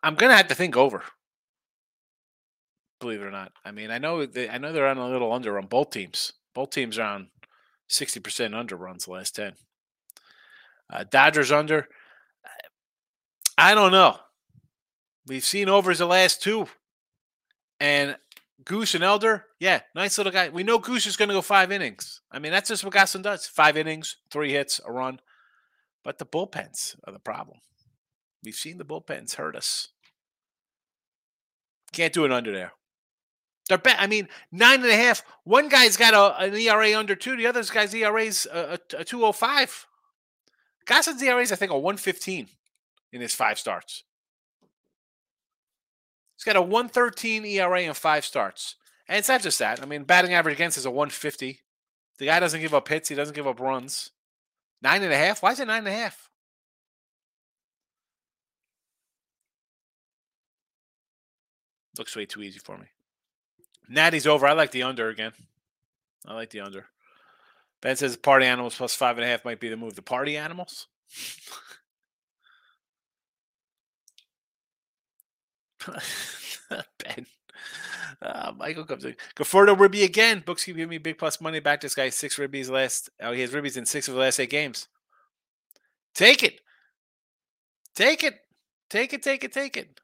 I'm 0.01 0.15
gonna 0.15 0.37
have 0.37 0.47
to 0.47 0.55
think 0.55 0.77
over. 0.77 1.03
Believe 3.01 3.21
it 3.21 3.25
or 3.25 3.31
not. 3.31 3.51
I 3.65 3.71
mean, 3.71 3.91
I 3.91 3.97
know 3.97 4.25
they, 4.25 4.47
I 4.47 4.57
know 4.57 4.71
they're 4.71 4.87
on 4.87 4.97
a 4.97 5.09
little 5.09 5.33
under 5.33 5.57
on 5.57 5.67
both 5.67 5.89
teams. 5.89 6.31
Both 6.53 6.69
teams 6.69 6.97
are 6.97 7.15
on 7.15 7.27
sixty 7.89 8.21
percent 8.21 8.55
under 8.55 8.77
runs 8.77 9.05
the 9.05 9.11
last 9.11 9.35
ten. 9.35 9.53
Uh, 10.89 11.03
Dodgers 11.03 11.51
under. 11.51 11.89
I 13.57 13.75
don't 13.75 13.91
know. 13.91 14.17
We've 15.27 15.43
seen 15.43 15.69
overs 15.69 15.99
the 15.99 16.05
last 16.05 16.41
two, 16.41 16.67
and 17.79 18.17
Goose 18.65 18.95
and 18.95 19.03
Elder, 19.03 19.45
yeah, 19.59 19.81
nice 19.95 20.17
little 20.17 20.33
guy. 20.33 20.49
We 20.49 20.63
know 20.63 20.79
Goose 20.79 21.05
is 21.05 21.17
going 21.17 21.29
to 21.29 21.35
go 21.35 21.41
five 21.41 21.71
innings. 21.71 22.21
I 22.31 22.39
mean, 22.39 22.51
that's 22.51 22.69
just 22.69 22.83
what 22.83 22.93
Gonsolin 22.93 23.23
does: 23.23 23.47
five 23.47 23.77
innings, 23.77 24.17
three 24.29 24.51
hits, 24.51 24.81
a 24.85 24.91
run. 24.91 25.19
But 26.03 26.17
the 26.17 26.25
bullpens 26.25 26.95
are 27.05 27.13
the 27.13 27.19
problem. 27.19 27.59
We've 28.43 28.53
seen 28.53 28.77
the 28.77 28.85
bullpens 28.85 29.35
hurt 29.35 29.55
us. 29.55 29.89
Can't 31.93 32.13
do 32.13 32.25
it 32.25 32.31
under 32.31 32.51
there. 32.51 32.73
They're 33.69 33.77
bad. 33.77 33.97
I 33.99 34.07
mean, 34.07 34.27
nine 34.51 34.81
and 34.81 34.89
a 34.89 34.95
half. 34.95 35.23
One 35.45 35.69
guy's 35.69 35.95
got 35.95 36.13
a, 36.13 36.43
an 36.43 36.53
ERA 36.53 36.97
under 36.97 37.15
two. 37.15 37.37
The 37.37 37.47
other 37.47 37.63
guy's 37.63 37.93
ERA's 37.93 38.45
uh, 38.51 38.55
uh, 38.55 38.77
a, 38.93 38.97
a, 38.97 39.01
a 39.01 39.05
205. 39.05 39.87
Gonsolin's 40.85 41.21
ERA's, 41.21 41.51
I 41.53 41.55
think, 41.55 41.71
a 41.71 41.79
115 41.79 42.49
in 43.13 43.21
his 43.21 43.33
five 43.33 43.57
starts. 43.57 44.03
He's 46.43 46.51
got 46.53 46.59
a 46.59 46.61
113 46.61 47.45
ERA 47.45 47.83
in 47.83 47.93
five 47.93 48.25
starts. 48.25 48.75
And 49.07 49.17
it's 49.17 49.29
not 49.29 49.41
just 49.41 49.59
that. 49.59 49.81
I 49.81 49.85
mean, 49.85 50.03
batting 50.03 50.33
average 50.33 50.55
against 50.55 50.77
is 50.77 50.85
a 50.85 50.91
150. 50.91 51.61
The 52.17 52.25
guy 52.25 52.41
doesn't 52.41 52.59
give 52.59 52.73
up 52.73 52.89
hits. 52.89 53.07
He 53.07 53.15
doesn't 53.15 53.33
give 53.33 53.47
up 53.47 53.61
runs. 53.61 54.11
Nine 54.81 55.03
and 55.03 55.13
a 55.13 55.17
half? 55.17 55.41
Why 55.41 55.53
is 55.53 55.61
it 55.61 55.67
nine 55.67 55.79
and 55.79 55.87
a 55.87 55.93
half? 55.93 56.29
Looks 61.97 62.13
way 62.13 62.25
too 62.25 62.41
easy 62.41 62.59
for 62.59 62.77
me. 62.77 62.87
Natty's 63.87 64.27
over. 64.27 64.45
I 64.45 64.51
like 64.51 64.71
the 64.71 64.83
under 64.83 65.07
again. 65.07 65.31
I 66.27 66.33
like 66.33 66.49
the 66.49 66.59
under. 66.59 66.87
Ben 67.79 67.95
says 67.95 68.17
party 68.17 68.45
animals 68.45 68.75
plus 68.75 68.95
five 68.95 69.17
and 69.17 69.23
a 69.23 69.29
half 69.29 69.45
might 69.45 69.61
be 69.61 69.69
the 69.69 69.77
move. 69.77 69.95
The 69.95 70.01
party 70.01 70.35
animals? 70.35 70.87
ben. 76.69 77.25
Uh, 78.21 78.51
Michael 78.57 78.85
comes 78.85 79.05
in. 79.05 79.15
Gafordo 79.35 79.77
Ribby 79.77 80.03
again. 80.03 80.43
Books 80.45 80.63
keep 80.63 80.75
giving 80.75 80.89
me 80.89 80.97
big 80.97 81.17
plus 81.17 81.41
money 81.41 81.59
back. 81.59 81.81
This 81.81 81.95
guy 81.95 82.09
six 82.09 82.37
ribbies 82.37 82.69
last. 82.69 83.09
Oh, 83.21 83.33
he 83.33 83.41
has 83.41 83.51
ribbies 83.51 83.77
in 83.77 83.85
six 83.85 84.07
of 84.07 84.13
the 84.13 84.19
last 84.19 84.39
eight 84.39 84.49
games. 84.49 84.87
Take 86.13 86.43
it. 86.43 86.61
Take 87.95 88.23
it. 88.23 88.39
Take 88.89 89.13
it. 89.13 89.23
Take 89.23 89.43
it. 89.43 89.51
Take 89.51 89.77
it. 89.77 89.99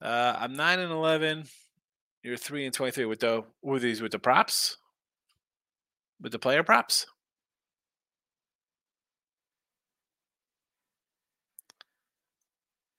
Uh, 0.00 0.36
I'm 0.38 0.54
nine 0.54 0.80
and 0.80 0.90
eleven. 0.90 1.44
You're 2.22 2.36
three 2.36 2.64
and 2.64 2.74
twenty-three 2.74 3.04
with 3.04 3.20
the 3.20 3.44
with 3.62 3.82
these 3.82 4.00
with 4.00 4.12
the 4.12 4.18
props, 4.18 4.76
with 6.20 6.32
the 6.32 6.38
player 6.38 6.62
props. 6.62 7.06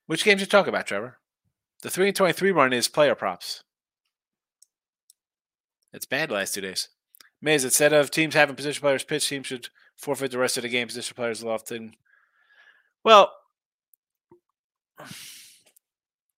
Which 0.06 0.24
games 0.24 0.42
you 0.42 0.48
talk 0.48 0.68
about, 0.68 0.88
Trevor? 0.88 1.18
The 1.82 1.90
three 1.90 2.08
and 2.08 2.16
twenty-three 2.16 2.52
run 2.52 2.74
is 2.74 2.88
player 2.88 3.16
props. 3.16 3.64
It's 5.92 6.06
bad 6.06 6.30
the 6.30 6.36
last 6.36 6.54
two 6.54 6.62
days. 6.62 6.90
Mays, 7.42 7.66
instead 7.66 7.94
of 7.94 8.10
teams 8.10 8.36
having 8.36 8.56
position 8.56 8.82
players 8.82 9.04
pitch, 9.04 9.28
teams 9.28 9.48
should 9.48 9.68
forfeit 9.96 10.32
the 10.32 10.38
rest 10.38 10.58
of 10.58 10.64
the 10.64 10.70
game. 10.70 10.88
Position 10.88 11.16
players 11.16 11.44
will 11.44 11.52
often. 11.52 11.96
Well, 13.04 13.32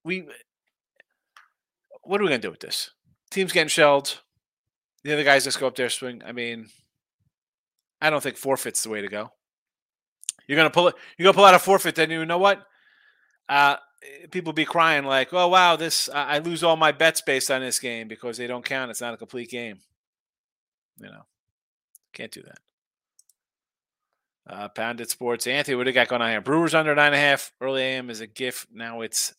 we 0.03 0.27
what 2.01 2.19
are 2.19 2.24
we 2.24 2.29
gonna 2.29 2.41
do 2.41 2.51
with 2.51 2.60
this? 2.60 2.91
Team's 3.29 3.51
getting 3.51 3.69
shelled. 3.69 4.22
The 5.03 5.13
other 5.13 5.24
guys 5.24 5.43
just 5.43 5.60
go 5.60 5.67
up 5.67 5.75
there 5.75 5.89
swing. 5.89 6.22
I 6.25 6.31
mean, 6.31 6.67
I 8.01 8.10
don't 8.10 8.22
think 8.22 8.38
forfeit's 8.38 8.84
the 8.84 8.89
way 8.89 9.01
to 9.01 9.07
go. 9.07 9.31
You're 10.48 10.57
gonna 10.57 10.69
pull 10.69 10.88
it. 10.88 10.95
You're 11.17 11.25
gonna 11.25 11.36
pull 11.36 11.45
out 11.45 11.53
a 11.53 11.60
forfeit. 11.60 11.95
Then 11.95 12.10
you 12.10 12.25
know 12.25 12.39
what? 12.39 12.65
Uh, 13.47 13.77
people 14.31 14.53
be 14.53 14.65
crying 14.65 15.05
like, 15.05 15.33
"Oh 15.33 15.47
wow, 15.47 15.75
this 15.75 16.09
I 16.13 16.39
lose 16.39 16.63
all 16.63 16.75
my 16.75 16.91
bets 16.91 17.21
based 17.21 17.51
on 17.51 17.61
this 17.61 17.79
game 17.79 18.07
because 18.07 18.37
they 18.37 18.47
don't 18.47 18.65
count. 18.65 18.91
It's 18.91 19.01
not 19.01 19.13
a 19.13 19.17
complete 19.17 19.49
game." 19.49 19.79
You 20.97 21.07
know, 21.07 21.23
can't 22.13 22.31
do 22.31 22.43
that. 22.43 22.57
Uh, 24.47 24.67
Pounded 24.69 25.09
Sports. 25.09 25.47
Anthony, 25.47 25.75
what 25.75 25.83
do 25.85 25.89
you 25.89 25.93
got 25.95 26.07
going 26.07 26.21
on 26.21 26.29
here? 26.29 26.41
Brewers 26.41 26.75
under 26.75 26.93
nine 26.93 27.07
and 27.07 27.15
a 27.15 27.19
half. 27.19 27.51
Early 27.59 27.81
AM 27.81 28.09
is 28.09 28.21
a 28.21 28.27
gift. 28.27 28.67
Now 28.71 29.01
it's 29.01 29.33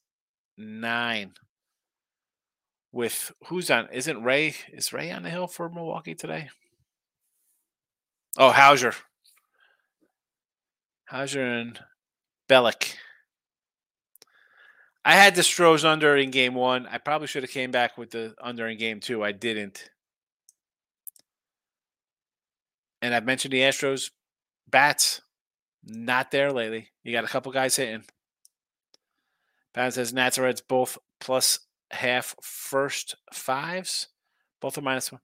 nine 0.56 1.34
with 2.92 3.32
who's 3.46 3.70
on? 3.70 3.88
Isn't 3.92 4.25
Rea? 4.25 4.54
Is 4.72 4.92
Rea 4.92 5.12
on 5.12 5.22
the 5.22 5.30
hill 5.30 5.46
for 5.46 5.68
Milwaukee 5.68 6.14
today? 6.14 6.48
Oh, 8.38 8.50
Houser. 8.50 8.94
Houser 11.06 11.42
and 11.42 11.78
Bielak. 12.48 12.94
I 15.06 15.14
had 15.14 15.36
the 15.36 15.44
Stros 15.44 15.84
under 15.84 16.16
in 16.16 16.32
game 16.32 16.54
one. 16.54 16.88
I 16.88 16.98
probably 16.98 17.28
should 17.28 17.44
have 17.44 17.52
came 17.52 17.70
back 17.70 17.96
with 17.96 18.10
the 18.10 18.34
under 18.42 18.66
in 18.66 18.76
game 18.76 18.98
two. 18.98 19.22
I 19.22 19.30
didn't. 19.30 19.88
And 23.00 23.14
I've 23.14 23.25
mentioned 23.25 23.52
the 23.52 23.60
Astros 23.60 24.10
bats. 24.68 25.20
Not 25.84 26.32
there 26.32 26.50
lately. 26.50 26.88
You 27.04 27.12
got 27.12 27.22
a 27.22 27.28
couple 27.28 27.52
guys 27.52 27.76
hitting. 27.76 28.02
Pound 29.75 29.94
says 29.94 30.12
Nats 30.12 30.38
and 30.38 30.44
Reds 30.44 30.60
both 30.60 30.98
plus 31.20 31.60
half 31.92 32.34
first 32.42 33.14
fives. 33.32 34.08
Both 34.60 34.76
are 34.76 34.82
minus 34.82 35.12
one. 35.12 35.20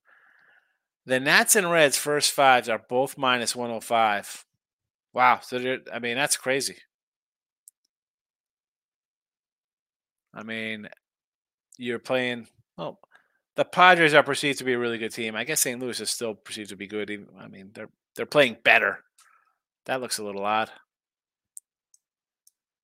The 1.06 1.18
Nats 1.18 1.56
and 1.56 1.72
Reds 1.72 1.96
first 1.96 2.30
fives 2.30 2.68
are 2.68 2.84
both 2.88 3.18
minus 3.18 3.56
105. 3.56 4.44
Wow. 5.12 5.40
So, 5.42 5.78
I 5.92 5.98
mean, 5.98 6.14
that's 6.14 6.36
crazy. 6.36 6.76
I 10.34 10.42
mean, 10.42 10.88
you're 11.78 11.98
playing. 11.98 12.48
Well, 12.76 12.98
the 13.56 13.64
Padres 13.64 14.14
are 14.14 14.22
perceived 14.22 14.58
to 14.58 14.64
be 14.64 14.72
a 14.72 14.78
really 14.78 14.98
good 14.98 15.12
team. 15.12 15.36
I 15.36 15.44
guess 15.44 15.60
St. 15.60 15.80
Louis 15.80 16.00
is 16.00 16.10
still 16.10 16.34
perceived 16.34 16.70
to 16.70 16.76
be 16.76 16.86
good. 16.86 17.10
Even, 17.10 17.28
I 17.38 17.48
mean, 17.48 17.70
they're 17.74 17.90
they're 18.16 18.26
playing 18.26 18.58
better. 18.64 19.00
That 19.86 20.00
looks 20.00 20.18
a 20.18 20.24
little 20.24 20.44
odd. 20.44 20.70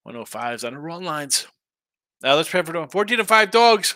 105s 0.06 0.66
on 0.66 0.74
the 0.74 0.80
run 0.80 1.04
lines. 1.04 1.46
Now 2.22 2.34
let's 2.34 2.48
pray 2.48 2.62
for 2.62 2.72
doing 2.72 2.88
14 2.88 3.18
to 3.18 3.24
5 3.24 3.50
dogs. 3.50 3.94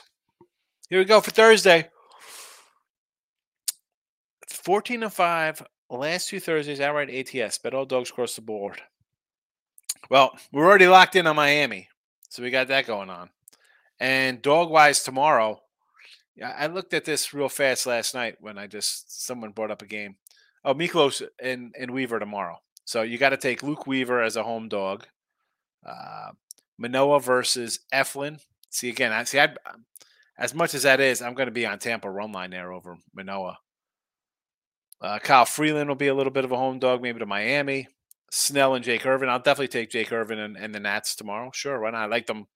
Here 0.88 0.98
we 0.98 1.04
go 1.04 1.20
for 1.20 1.30
Thursday. 1.30 1.88
14 4.48 5.00
to 5.00 5.10
5, 5.10 5.66
last 5.90 6.28
two 6.28 6.38
Thursdays, 6.38 6.80
outright 6.80 7.10
ATS. 7.10 7.58
Bet 7.58 7.74
all 7.74 7.84
dogs 7.84 8.10
across 8.10 8.36
the 8.36 8.42
board. 8.42 8.80
Well, 10.10 10.38
we're 10.52 10.66
already 10.66 10.86
locked 10.86 11.16
in 11.16 11.26
on 11.26 11.34
Miami. 11.34 11.88
So 12.28 12.42
we 12.42 12.50
got 12.50 12.68
that 12.68 12.86
going 12.86 13.10
on. 13.10 13.30
And 14.00 14.42
dog 14.42 14.70
wise 14.70 15.02
tomorrow, 15.02 15.60
I 16.44 16.66
looked 16.66 16.94
at 16.94 17.04
this 17.04 17.34
real 17.34 17.48
fast 17.48 17.86
last 17.86 18.14
night 18.14 18.36
when 18.40 18.58
I 18.58 18.66
just 18.66 19.24
someone 19.24 19.50
brought 19.50 19.70
up 19.70 19.82
a 19.82 19.86
game. 19.86 20.16
Oh, 20.64 20.74
Mikolas 20.74 21.22
and, 21.40 21.74
and 21.78 21.90
Weaver 21.90 22.18
tomorrow. 22.18 22.58
So 22.84 23.02
you 23.02 23.18
got 23.18 23.30
to 23.30 23.36
take 23.36 23.62
Luke 23.62 23.86
Weaver 23.86 24.22
as 24.22 24.36
a 24.36 24.42
home 24.42 24.68
dog. 24.68 25.06
Uh, 25.86 26.32
Manoah 26.78 27.20
versus 27.20 27.80
Eflin. 27.92 28.40
See 28.70 28.88
again, 28.88 29.12
I 29.12 29.24
see. 29.24 29.38
I 29.38 29.54
as 30.38 30.54
much 30.54 30.74
as 30.74 30.82
that 30.82 31.00
is, 31.00 31.20
I'm 31.20 31.34
going 31.34 31.46
to 31.46 31.52
be 31.52 31.66
on 31.66 31.78
Tampa 31.78 32.10
run 32.10 32.32
line 32.32 32.50
there 32.50 32.72
over 32.72 32.96
Manoah. 33.14 33.58
Uh, 35.00 35.18
Kyle 35.18 35.44
Freeland 35.44 35.88
will 35.88 35.96
be 35.96 36.08
a 36.08 36.14
little 36.14 36.32
bit 36.32 36.44
of 36.44 36.52
a 36.52 36.56
home 36.56 36.78
dog, 36.78 37.02
maybe 37.02 37.18
to 37.18 37.26
Miami. 37.26 37.88
Snell 38.30 38.74
and 38.74 38.84
Jake 38.84 39.04
Irvin. 39.04 39.28
I'll 39.28 39.38
definitely 39.38 39.68
take 39.68 39.90
Jake 39.90 40.12
Irvin 40.12 40.38
and, 40.38 40.56
and 40.56 40.74
the 40.74 40.80
Nats 40.80 41.14
tomorrow. 41.14 41.50
Sure, 41.52 41.80
why 41.80 41.90
not? 41.90 42.02
I 42.02 42.06
like 42.06 42.26
them. 42.26 42.46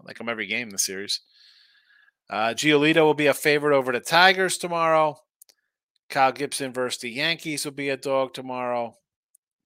I 0.00 0.04
like 0.04 0.18
them 0.18 0.28
every 0.28 0.46
game 0.46 0.68
in 0.68 0.72
the 0.72 0.78
series. 0.78 1.20
Uh, 2.30 2.54
Giolito 2.54 3.04
will 3.04 3.14
be 3.14 3.26
a 3.26 3.34
favorite 3.34 3.76
over 3.76 3.92
the 3.92 4.00
Tigers 4.00 4.56
tomorrow. 4.56 5.16
Kyle 6.08 6.32
Gibson 6.32 6.72
versus 6.72 7.00
the 7.00 7.10
Yankees 7.10 7.64
will 7.64 7.72
be 7.72 7.88
a 7.88 7.96
dog 7.96 8.34
tomorrow. 8.34 8.94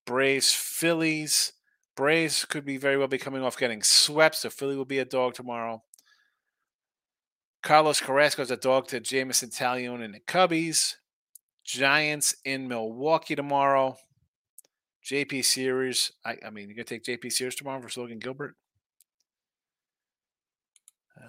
Braves, 0.07 0.53
Phillies. 0.53 1.53
Braves 1.97 2.45
could 2.45 2.65
be 2.65 2.77
very 2.77 2.97
well 2.97 3.09
be 3.09 3.19
coming 3.19 3.43
off 3.43 3.59
getting 3.59 3.83
swept, 3.83 4.37
so 4.37 4.51
Philly 4.51 4.77
will 4.77 4.85
be 4.85 4.99
a 4.99 5.05
dog 5.05 5.35
tomorrow. 5.35 5.83
Carlos 7.63 8.01
Carrasco 8.01 8.43
is 8.43 8.51
a 8.51 8.57
dog 8.57 8.87
to 8.89 9.01
Jameson 9.01 9.51
Taillon 9.51 10.05
and 10.05 10.15
the 10.15 10.21
Cubbies. 10.21 10.95
Giants 11.65 12.37
in 12.45 12.69
Milwaukee 12.69 13.35
tomorrow. 13.35 13.97
JP 15.05 15.45
Sears. 15.45 16.13
I, 16.25 16.37
I 16.47 16.51
mean, 16.51 16.69
you're 16.69 16.77
gonna 16.77 16.85
take 16.85 17.05
JP 17.05 17.33
Sears 17.33 17.57
tomorrow 17.57 17.81
versus 17.81 17.97
Logan 17.97 18.19
Gilbert? 18.19 18.55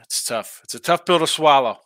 It's 0.04 0.24
tough. 0.24 0.62
It's 0.64 0.76
a 0.76 0.80
tough 0.80 1.06
pill 1.06 1.20
to 1.20 1.28
swallow. 1.28 1.80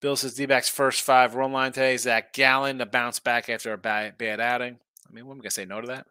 Bill 0.00 0.16
says 0.16 0.34
D 0.34 0.46
first 0.46 1.02
five 1.02 1.34
run 1.34 1.52
line 1.52 1.72
today. 1.72 1.96
Zac 1.96 2.32
Gallen 2.32 2.78
to 2.78 2.86
bounce 2.86 3.18
back 3.18 3.48
after 3.48 3.72
a 3.72 3.78
bad, 3.78 4.18
bad 4.18 4.40
outing. 4.40 4.78
I 5.08 5.12
mean, 5.12 5.26
what 5.26 5.34
am 5.34 5.40
I 5.40 5.42
gonna 5.42 5.50
say 5.50 5.64
no 5.64 5.80
to 5.80 5.86
that? 5.88 6.06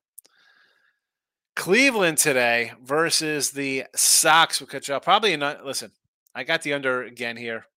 Cleveland 1.55 2.17
today 2.17 2.73
versus 2.83 3.51
the 3.51 3.85
Sox 3.95 4.59
will 4.59 4.67
catch 4.67 4.89
up. 4.89 5.03
Probably 5.03 5.37
not. 5.37 5.65
Listen, 5.65 5.91
I 6.33 6.43
got 6.43 6.63
the 6.63 6.73
under 6.73 7.03
again 7.03 7.37
here. 7.37 7.67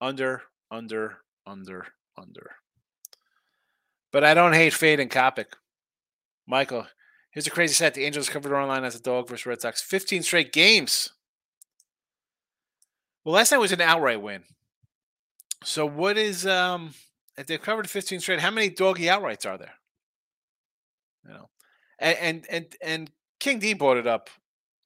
Under, 0.00 0.42
under, 0.70 1.18
under, 1.46 1.86
under. 2.18 2.56
But 4.12 4.24
I 4.24 4.34
don't 4.34 4.52
hate 4.52 4.74
Fade 4.74 5.00
and 5.00 5.10
Kopech. 5.10 5.46
Michael, 6.46 6.86
here's 7.30 7.46
a 7.46 7.50
crazy 7.50 7.72
set. 7.72 7.94
The 7.94 8.04
Angels 8.04 8.28
covered 8.28 8.52
our 8.52 8.66
line 8.66 8.84
as 8.84 8.96
a 8.96 9.00
dog 9.00 9.28
versus 9.28 9.46
Red 9.46 9.62
Sox. 9.62 9.80
15 9.80 10.22
straight 10.22 10.52
games. 10.52 11.10
Well, 13.24 13.34
last 13.34 13.52
night 13.52 13.58
was 13.58 13.72
an 13.72 13.80
outright 13.80 14.20
win. 14.20 14.44
So 15.64 15.86
what 15.86 16.18
is 16.18 16.46
um 16.46 16.94
if 17.38 17.46
they've 17.46 17.60
covered 17.62 17.88
15 17.88 18.20
straight, 18.20 18.40
how 18.40 18.50
many 18.50 18.68
doggy 18.68 19.04
outrights 19.04 19.46
are 19.46 19.58
there? 19.58 19.74
You 21.24 21.30
know. 21.30 21.48
And 21.98 22.18
and 22.18 22.46
and, 22.50 22.76
and 22.82 23.10
King 23.38 23.58
D 23.58 23.74
brought 23.74 23.96
it 23.96 24.06
up 24.06 24.30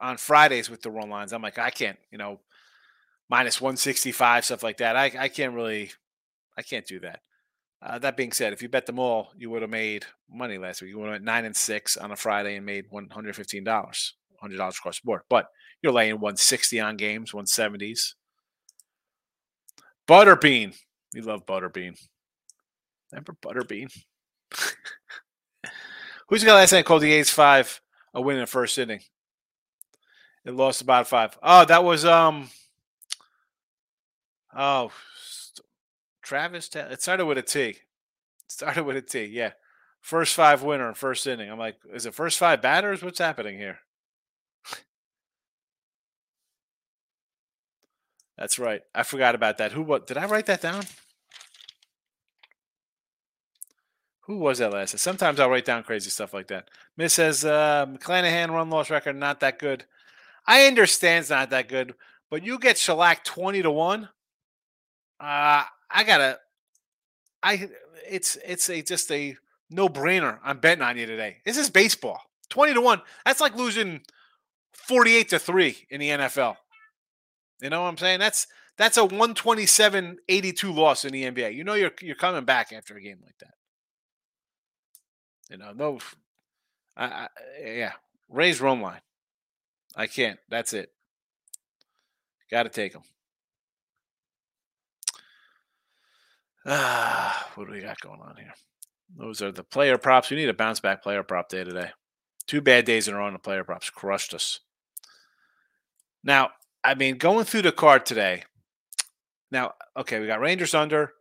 on 0.00 0.16
Fridays 0.16 0.70
with 0.70 0.82
the 0.82 0.90
run 0.90 1.10
lines. 1.10 1.32
I'm 1.32 1.42
like, 1.42 1.58
I 1.58 1.70
can't, 1.70 1.98
you 2.10 2.18
know, 2.18 2.40
minus 3.28 3.60
165, 3.60 4.44
stuff 4.44 4.62
like 4.62 4.78
that. 4.78 4.96
I, 4.96 5.12
I 5.18 5.28
can't 5.28 5.54
really, 5.54 5.90
I 6.56 6.62
can't 6.62 6.86
do 6.86 7.00
that. 7.00 7.20
Uh, 7.82 7.98
that 7.98 8.16
being 8.16 8.32
said, 8.32 8.52
if 8.52 8.62
you 8.62 8.68
bet 8.68 8.86
them 8.86 8.98
all, 8.98 9.30
you 9.36 9.50
would 9.50 9.62
have 9.62 9.70
made 9.70 10.06
money 10.30 10.58
last 10.58 10.80
week. 10.80 10.90
You 10.90 10.98
would 10.98 11.06
have 11.06 11.14
went 11.14 11.24
nine 11.24 11.44
and 11.44 11.56
six 11.56 11.96
on 11.96 12.10
a 12.10 12.16
Friday 12.16 12.56
and 12.56 12.64
made 12.64 12.86
one 12.88 13.08
hundred 13.10 13.36
fifteen 13.36 13.64
dollars, 13.64 14.14
hundred 14.40 14.56
dollars 14.56 14.78
across 14.78 15.00
the 15.00 15.06
board. 15.06 15.22
But 15.28 15.48
you're 15.82 15.92
laying 15.92 16.18
one 16.18 16.36
sixty 16.36 16.80
on 16.80 16.96
games, 16.96 17.34
one 17.34 17.46
seventies. 17.46 18.14
Butterbean, 20.08 20.76
we 21.14 21.20
love 21.20 21.46
Butterbean. 21.46 21.98
Remember 23.12 23.36
Butterbean? 23.42 23.92
Who's 26.28 26.44
guy 26.44 26.54
last 26.54 26.72
night 26.72 26.84
called 26.84 27.02
the 27.02 27.12
A's 27.12 27.30
five 27.30 27.80
a 28.14 28.20
win 28.20 28.36
in 28.36 28.42
the 28.42 28.46
first 28.46 28.78
inning? 28.78 29.00
It 30.44 30.54
lost 30.54 30.80
about 30.80 31.08
five. 31.08 31.36
Oh, 31.42 31.64
that 31.64 31.84
was 31.84 32.04
um. 32.04 32.50
Oh, 34.56 34.92
Travis. 36.22 36.70
It 36.74 37.02
started 37.02 37.26
with 37.26 37.38
a 37.38 37.42
T. 37.42 37.68
It 37.68 37.76
started 38.46 38.84
with 38.84 38.96
a 38.96 39.02
T. 39.02 39.24
Yeah, 39.24 39.52
first 40.00 40.34
five 40.34 40.62
winner 40.62 40.88
in 40.88 40.94
first 40.94 41.26
inning. 41.26 41.50
I'm 41.50 41.58
like, 41.58 41.76
is 41.92 42.06
it 42.06 42.14
first 42.14 42.38
five 42.38 42.62
batters? 42.62 43.02
What's 43.02 43.18
happening 43.18 43.58
here? 43.58 43.80
That's 48.38 48.58
right. 48.58 48.82
I 48.94 49.02
forgot 49.02 49.34
about 49.34 49.58
that. 49.58 49.72
Who? 49.72 49.82
What? 49.82 50.06
Did 50.06 50.18
I 50.18 50.26
write 50.26 50.46
that 50.46 50.60
down? 50.60 50.84
Who 54.26 54.38
was 54.38 54.58
that 54.58 54.72
last? 54.72 54.98
Sometimes 54.98 55.38
I'll 55.38 55.48
write 55.48 55.64
down 55.64 55.84
crazy 55.84 56.10
stuff 56.10 56.34
like 56.34 56.48
that. 56.48 56.68
Miss 56.96 57.14
says 57.14 57.44
uh, 57.44 57.86
McClanahan 57.86 58.50
run 58.50 58.70
loss 58.70 58.90
record 58.90 59.16
not 59.16 59.40
that 59.40 59.58
good. 59.58 59.84
I 60.46 60.66
understand 60.66 61.22
it's 61.22 61.30
not 61.30 61.50
that 61.50 61.68
good, 61.68 61.94
but 62.28 62.44
you 62.44 62.58
get 62.58 62.76
shellacked 62.76 63.26
twenty 63.26 63.62
to 63.62 63.70
one. 63.70 64.08
Uh, 65.20 65.62
I 65.90 66.04
gotta. 66.04 66.38
I 67.42 67.68
it's 68.08 68.36
it's 68.44 68.68
a 68.68 68.82
just 68.82 69.10
a 69.12 69.36
no 69.70 69.88
brainer. 69.88 70.38
I'm 70.44 70.58
betting 70.58 70.82
on 70.82 70.98
you 70.98 71.06
today. 71.06 71.38
This 71.44 71.56
is 71.56 71.70
baseball. 71.70 72.20
Twenty 72.50 72.74
to 72.74 72.80
one. 72.80 73.02
That's 73.24 73.40
like 73.40 73.56
losing 73.56 74.02
forty 74.72 75.14
eight 75.14 75.28
to 75.30 75.38
three 75.38 75.86
in 75.88 76.00
the 76.00 76.10
NFL. 76.10 76.56
You 77.60 77.70
know 77.70 77.82
what 77.82 77.88
I'm 77.88 77.96
saying? 77.96 78.20
That's 78.20 78.46
that's 78.76 78.98
a 78.98 79.02
127-82 79.02 80.74
loss 80.74 81.04
in 81.04 81.12
the 81.12 81.24
NBA. 81.24 81.54
You 81.54 81.64
know 81.64 81.74
you're 81.74 81.92
you're 82.00 82.16
coming 82.16 82.44
back 82.44 82.72
after 82.72 82.96
a 82.96 83.00
game 83.00 83.18
like 83.24 83.38
that. 83.40 83.54
You 85.50 85.58
know, 85.58 85.72
no, 85.72 85.98
I, 86.96 87.04
I 87.06 87.28
yeah, 87.64 87.92
raise 88.28 88.60
run 88.60 88.80
line. 88.80 89.00
I 89.94 90.06
can't. 90.06 90.38
That's 90.48 90.72
it. 90.72 90.90
Got 92.50 92.64
to 92.64 92.68
take 92.68 92.92
them. 92.92 93.02
Ah, 96.66 97.50
what 97.54 97.66
do 97.66 97.72
we 97.72 97.80
got 97.80 98.00
going 98.00 98.20
on 98.20 98.36
here? 98.36 98.52
Those 99.16 99.40
are 99.40 99.52
the 99.52 99.64
player 99.64 99.98
props. 99.98 100.30
We 100.30 100.36
need 100.36 100.48
a 100.48 100.54
bounce 100.54 100.80
back 100.80 101.02
player 101.02 101.22
prop 101.22 101.48
day 101.48 101.64
today. 101.64 101.90
Two 102.46 102.60
bad 102.60 102.84
days 102.84 103.08
in 103.08 103.14
a 103.14 103.18
row, 103.18 103.26
and 103.26 103.34
the 103.34 103.40
player 103.40 103.64
props 103.64 103.88
crushed 103.88 104.34
us. 104.34 104.60
Now, 106.22 106.50
I 106.86 106.94
mean, 106.94 107.18
going 107.18 107.44
through 107.44 107.62
the 107.62 107.72
card 107.72 108.06
today. 108.06 108.44
Now, 109.50 109.72
okay, 109.96 110.20
we 110.20 110.28
got 110.28 110.40
Rangers 110.40 110.72
under. 110.72 111.14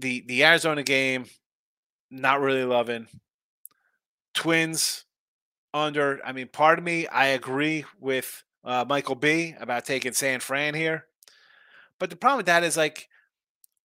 The 0.00 0.24
the 0.26 0.44
Arizona 0.44 0.82
game, 0.82 1.26
not 2.10 2.40
really 2.40 2.64
loving. 2.64 3.06
Twins 4.34 5.04
under. 5.72 6.20
I 6.26 6.32
mean, 6.32 6.48
part 6.48 6.80
of 6.80 6.84
me, 6.84 7.06
I 7.06 7.28
agree 7.28 7.84
with 8.00 8.42
uh, 8.64 8.84
Michael 8.88 9.14
B 9.14 9.54
about 9.60 9.84
taking 9.84 10.12
San 10.12 10.40
Fran 10.40 10.74
here. 10.74 11.06
But 12.00 12.10
the 12.10 12.16
problem 12.16 12.38
with 12.38 12.46
that 12.46 12.64
is 12.64 12.76
like, 12.76 13.08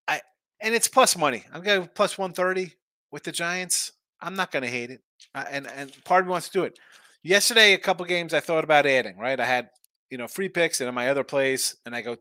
I 0.08 0.22
and 0.58 0.74
it's 0.74 0.88
plus 0.88 1.18
money. 1.18 1.44
I'm 1.52 1.62
going 1.62 1.86
plus 1.94 2.16
130 2.16 2.72
with 3.10 3.24
the 3.24 3.32
Giants. 3.32 3.92
I'm 4.22 4.34
not 4.34 4.52
going 4.52 4.62
to 4.62 4.70
hate 4.70 4.90
it. 4.90 5.02
Uh, 5.34 5.44
and 5.50 5.66
and 5.66 5.92
part 6.04 6.22
of 6.22 6.28
me 6.28 6.30
wants 6.30 6.48
to 6.48 6.58
do 6.58 6.64
it. 6.64 6.78
Yesterday, 7.22 7.74
a 7.74 7.78
couple 7.78 8.06
games 8.06 8.32
I 8.32 8.40
thought 8.40 8.64
about 8.64 8.86
adding. 8.86 9.18
Right, 9.18 9.38
I 9.38 9.44
had 9.44 9.68
you 10.10 10.18
know 10.18 10.28
free 10.28 10.48
picks 10.48 10.80
and 10.80 10.88
in 10.88 10.94
my 10.94 11.08
other 11.08 11.24
plays, 11.24 11.76
and 11.86 11.94
I 11.94 12.02
go, 12.02 12.16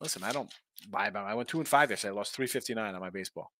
listen, 0.00 0.22
I 0.22 0.32
don't 0.32 0.52
buy 0.88 1.06
about. 1.06 1.26
I 1.26 1.34
went 1.34 1.48
two 1.48 1.58
and 1.58 1.68
five 1.68 1.90
yesterday. 1.90 2.12
I 2.12 2.16
lost 2.16 2.34
359 2.34 2.94
on 2.94 3.00
my 3.00 3.10
baseball. 3.10 3.50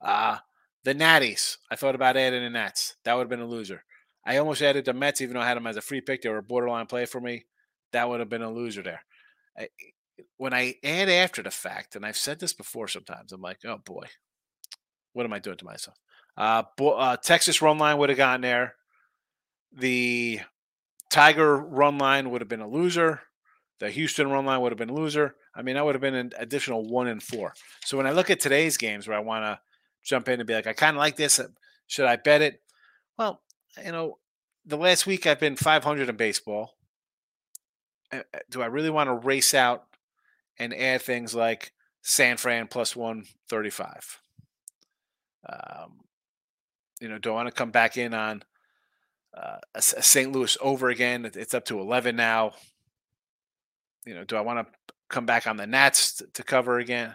Uh 0.00 0.38
the 0.84 0.94
Natties. 0.94 1.56
I 1.68 1.74
thought 1.74 1.96
about 1.96 2.16
adding 2.16 2.44
the 2.44 2.50
Nats. 2.50 2.96
That 3.04 3.14
would 3.14 3.22
have 3.22 3.28
been 3.28 3.40
a 3.40 3.46
loser. 3.46 3.82
I 4.24 4.36
almost 4.36 4.62
added 4.62 4.84
the 4.84 4.92
Mets, 4.92 5.20
even 5.20 5.34
though 5.34 5.40
I 5.40 5.48
had 5.48 5.56
them 5.56 5.66
as 5.66 5.76
a 5.76 5.80
free 5.80 6.00
pick. 6.00 6.22
They 6.22 6.28
were 6.28 6.38
a 6.38 6.42
borderline 6.42 6.86
play 6.86 7.06
for 7.06 7.20
me. 7.20 7.44
That 7.92 8.08
would 8.08 8.20
have 8.20 8.28
been 8.28 8.42
a 8.42 8.52
loser 8.52 8.82
there. 8.82 9.00
I, 9.58 9.68
when 10.36 10.54
I 10.54 10.76
add 10.84 11.08
after 11.08 11.42
the 11.42 11.50
fact, 11.50 11.96
and 11.96 12.06
I've 12.06 12.16
said 12.16 12.38
this 12.38 12.52
before 12.52 12.88
sometimes, 12.88 13.32
I'm 13.32 13.40
like, 13.40 13.58
oh 13.64 13.78
boy, 13.78 14.04
what 15.12 15.26
am 15.26 15.32
I 15.32 15.40
doing 15.40 15.56
to 15.56 15.64
myself? 15.64 15.96
Uh, 16.36 16.62
bo- 16.76 16.96
uh 16.96 17.16
Texas 17.16 17.60
run 17.60 17.78
line 17.78 17.98
would 17.98 18.08
have 18.10 18.18
gotten 18.18 18.42
there. 18.42 18.74
The 19.72 20.40
Tiger 21.10 21.56
run 21.56 21.98
line 21.98 22.30
would 22.30 22.40
have 22.40 22.48
been 22.48 22.60
a 22.60 22.68
loser. 22.68 23.22
The 23.78 23.90
Houston 23.90 24.30
run 24.30 24.46
line 24.46 24.60
would 24.60 24.72
have 24.72 24.78
been 24.78 24.90
a 24.90 24.94
loser. 24.94 25.34
I 25.54 25.62
mean, 25.62 25.74
that 25.74 25.84
would 25.84 25.94
have 25.94 26.02
been 26.02 26.14
an 26.14 26.32
additional 26.38 26.84
one 26.88 27.06
and 27.06 27.22
four. 27.22 27.54
So 27.84 27.96
when 27.96 28.06
I 28.06 28.12
look 28.12 28.30
at 28.30 28.40
today's 28.40 28.76
games 28.76 29.06
where 29.06 29.16
I 29.16 29.20
want 29.20 29.44
to 29.44 29.60
jump 30.04 30.28
in 30.28 30.40
and 30.40 30.46
be 30.46 30.54
like, 30.54 30.66
I 30.66 30.72
kind 30.72 30.96
of 30.96 31.00
like 31.00 31.16
this. 31.16 31.38
Uh, 31.38 31.48
should 31.86 32.06
I 32.06 32.16
bet 32.16 32.42
it? 32.42 32.62
Well, 33.18 33.42
you 33.84 33.92
know, 33.92 34.18
the 34.64 34.76
last 34.76 35.06
week 35.06 35.26
I've 35.26 35.40
been 35.40 35.56
500 35.56 36.08
in 36.08 36.16
baseball. 36.16 36.74
Do 38.50 38.62
I 38.62 38.66
really 38.66 38.90
want 38.90 39.08
to 39.08 39.14
race 39.14 39.52
out 39.52 39.84
and 40.58 40.72
add 40.72 41.02
things 41.02 41.34
like 41.34 41.72
San 42.02 42.36
Fran 42.36 42.68
plus 42.68 42.94
135? 42.94 44.20
Um, 45.48 46.00
you 47.00 47.08
know, 47.08 47.18
do 47.18 47.30
I 47.30 47.34
want 47.34 47.48
to 47.48 47.52
come 47.52 47.70
back 47.70 47.96
in 47.96 48.14
on 48.14 48.42
uh, 49.36 49.58
a, 49.74 49.78
a 49.78 50.02
St. 50.02 50.32
Louis 50.32 50.56
over 50.60 50.88
again? 50.88 51.30
It's 51.34 51.54
up 51.54 51.64
to 51.66 51.80
11 51.80 52.16
now. 52.16 52.52
You 54.04 54.14
know, 54.14 54.24
do 54.24 54.36
I 54.36 54.40
want 54.40 54.66
to 54.66 54.94
come 55.08 55.26
back 55.26 55.46
on 55.46 55.56
the 55.56 55.66
Nats 55.66 56.16
to, 56.16 56.26
to 56.34 56.42
cover 56.42 56.78
again? 56.78 57.14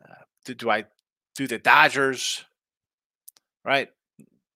Uh, 0.00 0.14
do, 0.44 0.54
do 0.54 0.70
I 0.70 0.84
do 1.36 1.46
the 1.46 1.58
Dodgers, 1.58 2.44
right? 3.64 3.88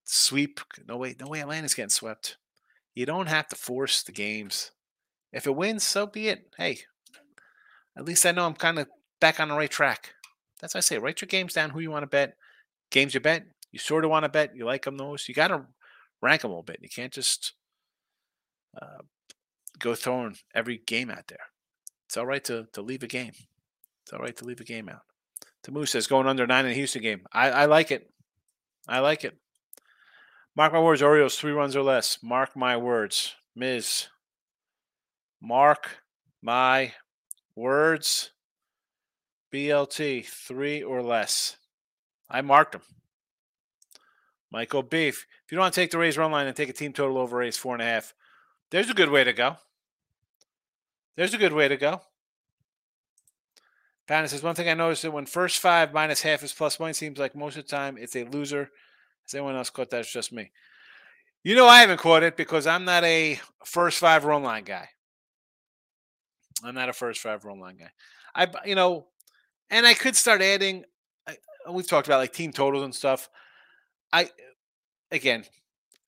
Sweep. 0.05 0.61
No 0.89 0.97
way, 0.97 1.15
no 1.19 1.29
way 1.29 1.41
Atlanta's 1.41 1.75
getting 1.75 1.91
swept. 1.91 2.37
You 2.95 3.07
don't 3.07 3.29
have 3.29 3.49
to 3.49 3.57
force 3.57 4.03
the 4.03 4.13
games. 4.13 4.73
If 5.33 5.47
it 5.47 5.57
wins, 5.57 5.85
so 5.85 6.07
be 6.07 6.29
it. 6.29 6.51
Hey, 6.59 6.81
at 7.97 8.05
least 8.05 8.27
I 8.27 8.33
know 8.33 8.47
I'm 8.47 8.55
kind 8.55 8.79
of 8.79 8.89
back 9.21 9.41
on 9.41 9.49
the 9.49 9.57
right 9.57 9.71
track. 9.71 10.11
That's 10.61 10.75
why 10.75 10.79
I 10.79 10.83
say 10.83 10.99
write 10.99 11.21
your 11.21 11.27
games 11.27 11.55
down 11.55 11.71
who 11.71 11.81
you 11.81 11.91
want 11.91 12.03
to 12.03 12.09
bet. 12.09 12.37
Games 12.91 13.15
you 13.15 13.21
bet, 13.21 13.45
you 13.71 13.79
sort 13.79 14.05
of 14.05 14.11
want 14.11 14.25
to 14.25 14.29
bet, 14.29 14.55
you 14.55 14.67
like 14.67 14.85
them 14.85 14.99
those. 14.99 15.29
You 15.29 15.35
got 15.35 15.49
to 15.49 15.63
rank 16.23 16.43
them 16.43 16.51
a 16.51 16.55
little 16.55 16.63
bit. 16.63 16.79
You 16.81 16.89
can't 16.89 17.13
just 17.13 17.53
uh, 18.81 19.03
go 19.79 19.95
throwing 19.95 20.37
every 20.55 20.79
game 20.87 21.11
out 21.11 21.27
there. 21.29 21.47
It's 22.07 22.17
all 22.17 22.27
right 22.27 22.45
to, 22.45 22.67
to 22.73 22.83
leave 22.83 23.03
a 23.03 23.09
game. 23.09 23.33
It's 24.05 24.13
all 24.13 24.21
right 24.21 24.37
to 24.37 24.45
leave 24.45 24.61
a 24.61 24.65
game 24.65 24.89
out. 24.89 25.03
Tamu 25.63 25.87
says 25.87 26.07
going 26.07 26.27
under 26.27 26.47
nine 26.47 26.65
in 26.65 26.71
the 26.71 26.77
Houston 26.77 27.03
game. 27.03 27.23
I, 27.33 27.51
I 27.51 27.65
like 27.67 27.91
it. 27.91 28.11
I 28.89 29.01
like 29.01 29.25
it. 29.25 29.37
Mark 30.57 30.73
my 30.73 30.81
words, 30.81 31.03
Orioles 31.03 31.37
three 31.37 31.53
runs 31.53 31.77
or 31.77 31.83
less. 31.83 32.19
Mark 32.23 32.57
my 32.57 32.77
words, 32.77 33.35
Ms. 33.57 34.09
Mark 35.41 35.99
my 36.43 36.93
words. 37.57 38.31
BLT, 39.53 40.27
three 40.27 40.83
or 40.83 41.03
less. 41.03 41.57
I 42.31 42.41
marked 42.41 42.73
them. 42.73 42.83
Michael 44.53 44.83
Beef. 44.83 45.27
If 45.45 45.51
you 45.51 45.57
don't 45.57 45.63
want 45.63 45.75
to 45.75 45.81
take 45.81 45.91
the 45.91 45.99
Rays 45.99 46.19
run 46.19 46.31
line 46.31 46.47
and 46.47 46.55
take 46.55 46.69
a 46.69 46.75
team 46.75 46.93
total 46.93 47.19
over 47.19 47.39
Rays 47.39 47.57
four 47.57 47.75
and 47.75 47.83
a 47.83 47.87
half, 47.87 48.15
there's 48.71 48.91
a 48.91 48.95
good 48.95 49.11
way 49.11 49.25
to 49.25 49.33
go. 49.33 49.57
There's 51.17 51.35
a 51.35 51.39
good 51.39 51.53
way 51.53 51.69
to 51.69 51.77
go. 51.77 52.03
Bannon 54.07 54.29
says 54.29 54.43
one 54.43 54.55
thing 54.55 54.69
I 54.69 54.75
noticed 54.75 55.03
that 55.03 55.11
when 55.11 55.27
first 55.27 55.59
five 55.59 55.93
minus 55.93 56.23
half 56.23 56.43
is 56.43 56.53
plus 56.53 56.79
one, 56.79 56.93
seems 56.93 57.19
like 57.19 57.35
most 57.35 57.57
of 57.57 57.65
the 57.65 57.71
time 57.71 57.97
it's 57.97 58.17
a 58.17 58.25
loser. 58.25 58.71
Has 59.23 59.35
anyone 59.35 59.57
else 59.57 59.71
caught 59.71 59.91
that? 59.91 60.01
It's 60.01 60.13
just 60.13 60.33
me. 60.33 60.51
You 61.45 61.57
know 61.57 61.67
I 61.67 61.81
haven't 61.81 62.01
caught 62.01 62.23
it 62.23 62.37
because 62.37 62.67
I'm 62.67 62.85
not 62.85 63.05
a 63.05 63.41
first 63.65 63.99
five 63.99 64.25
run 64.25 64.43
line 64.43 64.65
guy. 64.65 64.89
I'm 66.65 66.75
not 66.75 66.89
a 66.89 66.93
first 66.93 67.21
five 67.21 67.45
run 67.45 67.59
line 67.59 67.77
guy. 67.77 67.91
I 68.35 68.49
you 68.67 68.75
know, 68.75 69.07
and 69.71 69.87
I 69.87 69.95
could 69.95 70.17
start 70.17 70.43
adding. 70.43 70.85
We've 71.71 71.89
talked 71.89 72.09
about 72.09 72.19
like 72.19 72.33
team 72.33 72.53
totals 72.53 72.85
and 72.85 72.95
stuff. 72.95 73.29
I 74.13 74.29
again, 75.13 75.45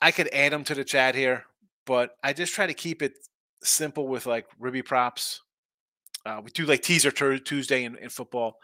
I 0.00 0.10
could 0.10 0.28
add 0.32 0.52
them 0.52 0.64
to 0.64 0.74
the 0.74 0.84
chat 0.84 1.14
here, 1.14 1.44
but 1.86 2.16
I 2.24 2.32
just 2.32 2.54
try 2.54 2.66
to 2.66 2.74
keep 2.74 3.02
it 3.02 3.12
simple 3.62 4.08
with 4.08 4.26
like 4.26 4.46
Ribby 4.58 4.82
props. 4.82 5.40
Uh, 6.26 6.40
we 6.42 6.50
do 6.50 6.64
like 6.64 6.82
teaser 6.82 7.10
t- 7.10 7.38
Tuesday 7.38 7.84
in, 7.84 7.96
in 7.96 8.08
football. 8.08 8.56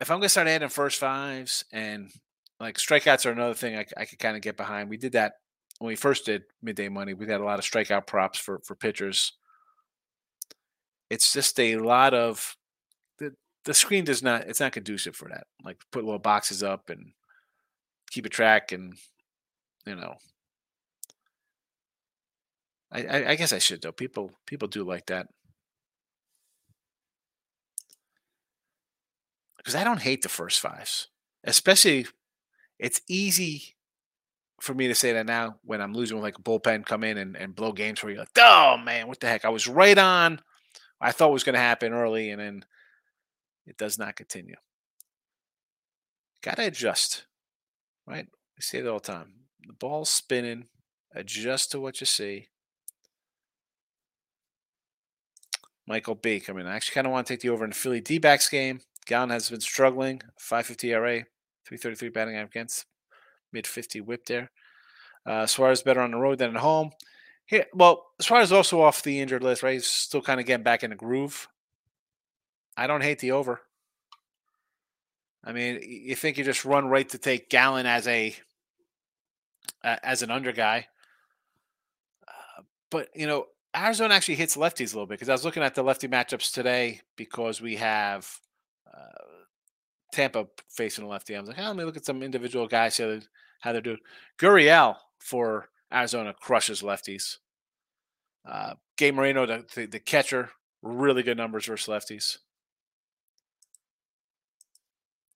If 0.00 0.10
I'm 0.10 0.18
gonna 0.18 0.28
start 0.30 0.48
adding 0.48 0.68
first 0.68 0.98
fives 0.98 1.64
and 1.72 2.10
like 2.58 2.76
strikeouts 2.76 3.26
are 3.26 3.32
another 3.32 3.54
thing 3.54 3.76
I, 3.76 3.84
I 3.96 4.04
could 4.04 4.18
kind 4.18 4.36
of 4.36 4.42
get 4.42 4.56
behind. 4.56 4.88
We 4.88 4.96
did 4.96 5.12
that 5.12 5.34
when 5.78 5.88
we 5.88 5.96
first 5.96 6.26
did 6.26 6.42
midday 6.62 6.88
money. 6.88 7.14
We 7.14 7.26
had 7.26 7.40
a 7.40 7.44
lot 7.44 7.58
of 7.58 7.64
strikeout 7.64 8.06
props 8.06 8.38
for 8.38 8.60
for 8.64 8.76
pitchers. 8.76 9.32
It's 11.10 11.32
just 11.32 11.58
a 11.58 11.76
lot 11.76 12.14
of 12.14 12.56
the 13.18 13.34
the 13.64 13.74
screen 13.74 14.04
does 14.04 14.22
not 14.22 14.42
it's 14.42 14.60
not 14.60 14.72
conducive 14.72 15.16
for 15.16 15.28
that. 15.28 15.46
Like 15.64 15.78
put 15.90 16.04
little 16.04 16.18
boxes 16.18 16.62
up 16.62 16.88
and 16.88 17.12
keep 18.10 18.26
a 18.26 18.28
track 18.28 18.72
and 18.72 18.94
you 19.86 19.94
know 19.94 20.16
I, 22.92 23.02
I, 23.04 23.30
I 23.30 23.34
guess 23.36 23.52
I 23.52 23.58
should 23.58 23.82
though. 23.82 23.92
People 23.92 24.32
people 24.46 24.68
do 24.68 24.84
like 24.84 25.06
that. 25.06 25.28
Because 29.56 29.74
I 29.74 29.84
don't 29.84 30.00
hate 30.00 30.22
the 30.22 30.28
first 30.28 30.60
fives. 30.60 31.08
Especially 31.44 32.06
it's 32.78 33.02
easy 33.08 33.76
for 34.60 34.74
me 34.74 34.88
to 34.88 34.94
say 34.94 35.12
that 35.12 35.26
now 35.26 35.56
when 35.64 35.80
I'm 35.80 35.94
losing 35.94 36.16
with 36.16 36.24
like 36.24 36.38
a 36.38 36.42
bullpen 36.42 36.84
come 36.84 37.04
in 37.04 37.18
and, 37.18 37.36
and 37.36 37.54
blow 37.54 37.72
games 37.72 38.02
where 38.02 38.12
you're 38.12 38.20
like, 38.20 38.28
oh 38.38 38.76
man, 38.78 39.06
what 39.06 39.20
the 39.20 39.28
heck? 39.28 39.44
I 39.44 39.50
was 39.50 39.68
right 39.68 39.96
on. 39.96 40.40
I 41.00 41.12
thought 41.12 41.32
was 41.32 41.44
going 41.44 41.54
to 41.54 41.60
happen 41.60 41.92
early 41.92 42.30
and 42.30 42.40
then 42.40 42.64
it 43.66 43.78
does 43.78 43.98
not 43.98 44.16
continue. 44.16 44.56
Got 46.42 46.56
to 46.56 46.66
adjust, 46.66 47.24
right? 48.10 48.26
We 48.56 48.62
say 48.62 48.78
it 48.78 48.86
all 48.86 48.98
the 48.98 49.12
time. 49.12 49.32
The 49.66 49.72
ball's 49.72 50.10
spinning. 50.10 50.66
Adjust 51.14 51.72
to 51.72 51.80
what 51.80 52.00
you 52.00 52.06
see. 52.06 52.48
Michael 55.86 56.14
B. 56.14 56.42
mean, 56.52 56.66
I 56.66 56.76
actually 56.76 56.94
kind 56.94 57.06
of 57.06 57.12
want 57.12 57.26
to 57.26 57.32
take 57.32 57.40
the 57.40 57.48
over 57.48 57.64
in 57.64 57.70
the 57.70 57.76
Philly 57.76 58.00
D 58.00 58.18
backs 58.18 58.48
game. 58.48 58.80
Gallen 59.06 59.30
has 59.30 59.50
been 59.50 59.60
struggling. 59.60 60.22
550 60.38 60.92
ERA, 60.92 61.24
333 61.66 62.08
batting 62.10 62.36
against, 62.36 62.86
mid 63.52 63.66
50 63.66 64.00
whip 64.02 64.26
there. 64.26 64.50
Uh, 65.26 65.46
Suarez 65.46 65.82
better 65.82 66.00
on 66.00 66.12
the 66.12 66.16
road 66.16 66.38
than 66.38 66.54
at 66.54 66.62
home. 66.62 66.90
Here, 67.46 67.66
well, 67.74 68.06
Suarez 68.20 68.52
also 68.52 68.80
off 68.82 69.02
the 69.02 69.20
injured 69.20 69.42
list, 69.42 69.62
right? 69.62 69.74
He's 69.74 69.86
still 69.86 70.22
kind 70.22 70.38
of 70.38 70.46
getting 70.46 70.62
back 70.62 70.84
in 70.84 70.90
the 70.90 70.96
groove. 70.96 71.48
I 72.76 72.86
don't 72.86 73.02
hate 73.02 73.18
the 73.18 73.32
over. 73.32 73.62
I 75.44 75.52
mean, 75.52 75.80
you 75.82 76.14
think 76.14 76.36
you 76.36 76.44
just 76.44 76.64
run 76.64 76.88
right 76.88 77.08
to 77.08 77.18
take 77.18 77.48
Gallen 77.48 77.86
as 77.86 78.06
a 78.06 78.34
uh, 79.82 79.96
as 80.02 80.22
an 80.22 80.30
under 80.30 80.52
guy, 80.52 80.86
uh, 82.28 82.62
but 82.90 83.08
you 83.14 83.26
know 83.26 83.46
Arizona 83.74 84.14
actually 84.14 84.34
hits 84.34 84.56
lefties 84.56 84.92
a 84.92 84.96
little 84.96 85.06
bit 85.06 85.14
because 85.14 85.28
I 85.28 85.32
was 85.32 85.44
looking 85.44 85.62
at 85.62 85.74
the 85.74 85.82
lefty 85.82 86.08
matchups 86.08 86.52
today 86.52 87.00
because 87.16 87.60
we 87.60 87.76
have 87.76 88.28
uh, 88.92 89.24
Tampa 90.12 90.46
facing 90.68 91.04
a 91.04 91.08
lefty. 91.08 91.36
I 91.36 91.40
was 91.40 91.48
like, 91.48 91.58
oh, 91.58 91.64
let 91.64 91.76
me 91.76 91.84
look 91.84 91.96
at 91.96 92.04
some 92.04 92.22
individual 92.22 92.66
guys 92.66 92.96
here, 92.96 93.20
how 93.60 93.72
they're 93.72 93.80
doing. 93.80 93.98
Gurriel 94.38 94.96
for 95.18 95.68
Arizona 95.92 96.34
crushes 96.38 96.82
lefties. 96.82 97.36
Uh, 98.44 98.74
Gabe 98.96 99.14
Moreno, 99.14 99.46
the, 99.46 99.64
the, 99.74 99.86
the 99.86 100.00
catcher, 100.00 100.50
really 100.82 101.22
good 101.22 101.36
numbers 101.36 101.66
versus 101.66 101.88
lefties. 101.88 102.38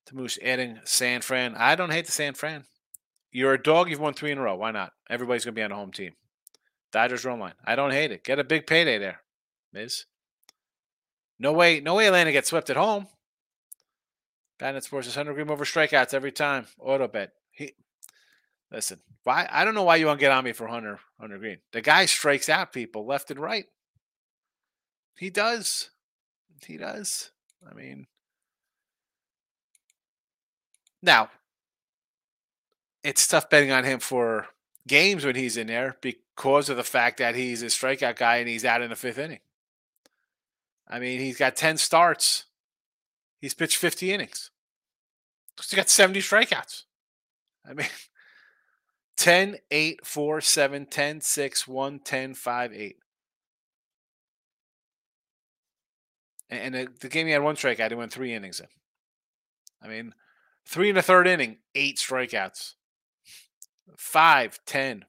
Tamush 0.09 0.39
adding 0.43 0.81
San 0.85 1.21
Fran. 1.21 1.55
I 1.57 1.75
don't 1.75 1.93
hate 1.93 2.07
the 2.07 2.13
San 2.13 2.35
Fran. 2.35 2.65
You're 3.33 3.55
a 3.55 3.63
dog. 3.63 3.91
You've 3.91 4.01
won 4.01 4.15
three 4.15 4.31
in 4.31 4.39
a 4.39 4.43
row. 4.43 4.57
Why 4.57 4.71
not? 4.71 4.93
Everybody's 5.11 5.45
going 5.45 5.55
to 5.55 5.59
be 5.59 5.65
on 5.65 5.73
a 5.73 5.77
home 5.77 5.93
team. 5.93 6.13
Dodgers 6.93 7.25
run 7.25 7.41
line. 7.41 7.55
I 7.65 7.75
don't 7.75 7.91
hate 7.91 8.13
it. 8.13 8.23
Get 8.23 8.39
a 8.39 8.45
big 8.45 8.67
payday 8.67 8.99
there, 8.99 9.21
Miz. 9.73 10.05
No 11.39 11.53
way, 11.53 11.81
no 11.81 11.97
way 11.97 12.07
Atlanta 12.07 12.31
gets 12.31 12.51
swept 12.51 12.71
at 12.71 12.77
home. 12.77 13.09
Bandit 14.59 14.85
Sports 14.85 15.09
is 15.09 15.17
100 15.17 15.35
green 15.35 15.51
over 15.51 15.65
strikeouts 15.65 16.15
every 16.15 16.31
time. 16.31 16.67
Auto 16.79 17.09
bet. 17.09 17.33
He, 17.51 17.73
listen, 18.71 19.01
why? 19.25 19.49
I 19.51 19.65
don't 19.65 19.75
know 19.75 19.83
why 19.83 19.97
you 19.97 20.07
want 20.07 20.21
to 20.21 20.25
get 20.25 20.31
on 20.31 20.45
me 20.45 20.53
for 20.53 20.69
Hunter, 20.69 21.01
Hunter 21.21 21.39
Greene. 21.39 21.59
The 21.73 21.81
guy 21.81 22.07
strikes 22.07 22.49
out 22.49 22.73
people 22.73 23.05
left 23.05 23.33
and 23.33 23.41
right. 23.41 23.65
He 25.19 25.31
does. 25.31 25.91
He 26.65 26.77
does. 26.77 27.31
I 27.69 27.75
mean, 27.75 28.07
now 31.05 31.31
it's 33.05 33.29
tough 33.29 33.51
betting 33.51 33.71
on 33.71 33.85
him 33.85 34.01
for 34.01 34.49
games 34.89 35.25
when 35.25 35.37
he's 35.37 35.57
in 35.57 35.67
there 35.67 35.97
because 36.01 36.69
of 36.69 36.77
the 36.77 36.83
fact 36.83 37.19
that 37.19 37.35
he's 37.35 37.63
a 37.63 37.67
strikeout 37.67 38.17
guy 38.17 38.37
and 38.37 38.49
he's 38.49 38.65
out 38.65 38.83
in 38.83 38.91
the 38.91 38.97
fifth 38.97 39.19
inning. 39.19 39.41
I 40.89 40.99
mean, 40.99 41.21
he's 41.21 41.37
got 41.37 41.55
10 41.55 41.77
starts. 41.77 42.47
He's 43.41 43.55
pitched 43.55 43.77
50 43.77 44.13
innings. 44.13 44.51
He's 45.57 45.75
got 45.75 45.91
70 45.91 46.21
strikeouts. 46.21 46.85
I 47.69 47.75
mean, 47.75 47.89
10, 49.17 49.59
8, 49.71 50.07
4, 50.07 50.41
7, 50.41 50.87
10, 50.87 51.21
6, 51.21 51.69
1, 51.69 51.99
10, 52.01 52.35
5, 52.35 52.73
8. 52.73 52.97
And 56.51 56.75
the, 56.75 56.89
the 57.01 57.09
game 57.09 57.27
he 57.27 57.33
had 57.33 57.43
one 57.43 57.57
strikeout, 57.57 57.91
he 57.91 57.95
went 57.95 58.13
three 58.13 58.33
innings 58.33 58.61
in. 58.61 58.67
I 59.83 59.89
mean, 59.89 60.15
three 60.67 60.89
in 60.89 60.95
the 60.95 61.03
third 61.03 61.27
inning, 61.27 61.59
eight 61.75 61.99
strikeouts. 61.99 62.75
Five, 63.97 64.59
10, 64.67 65.05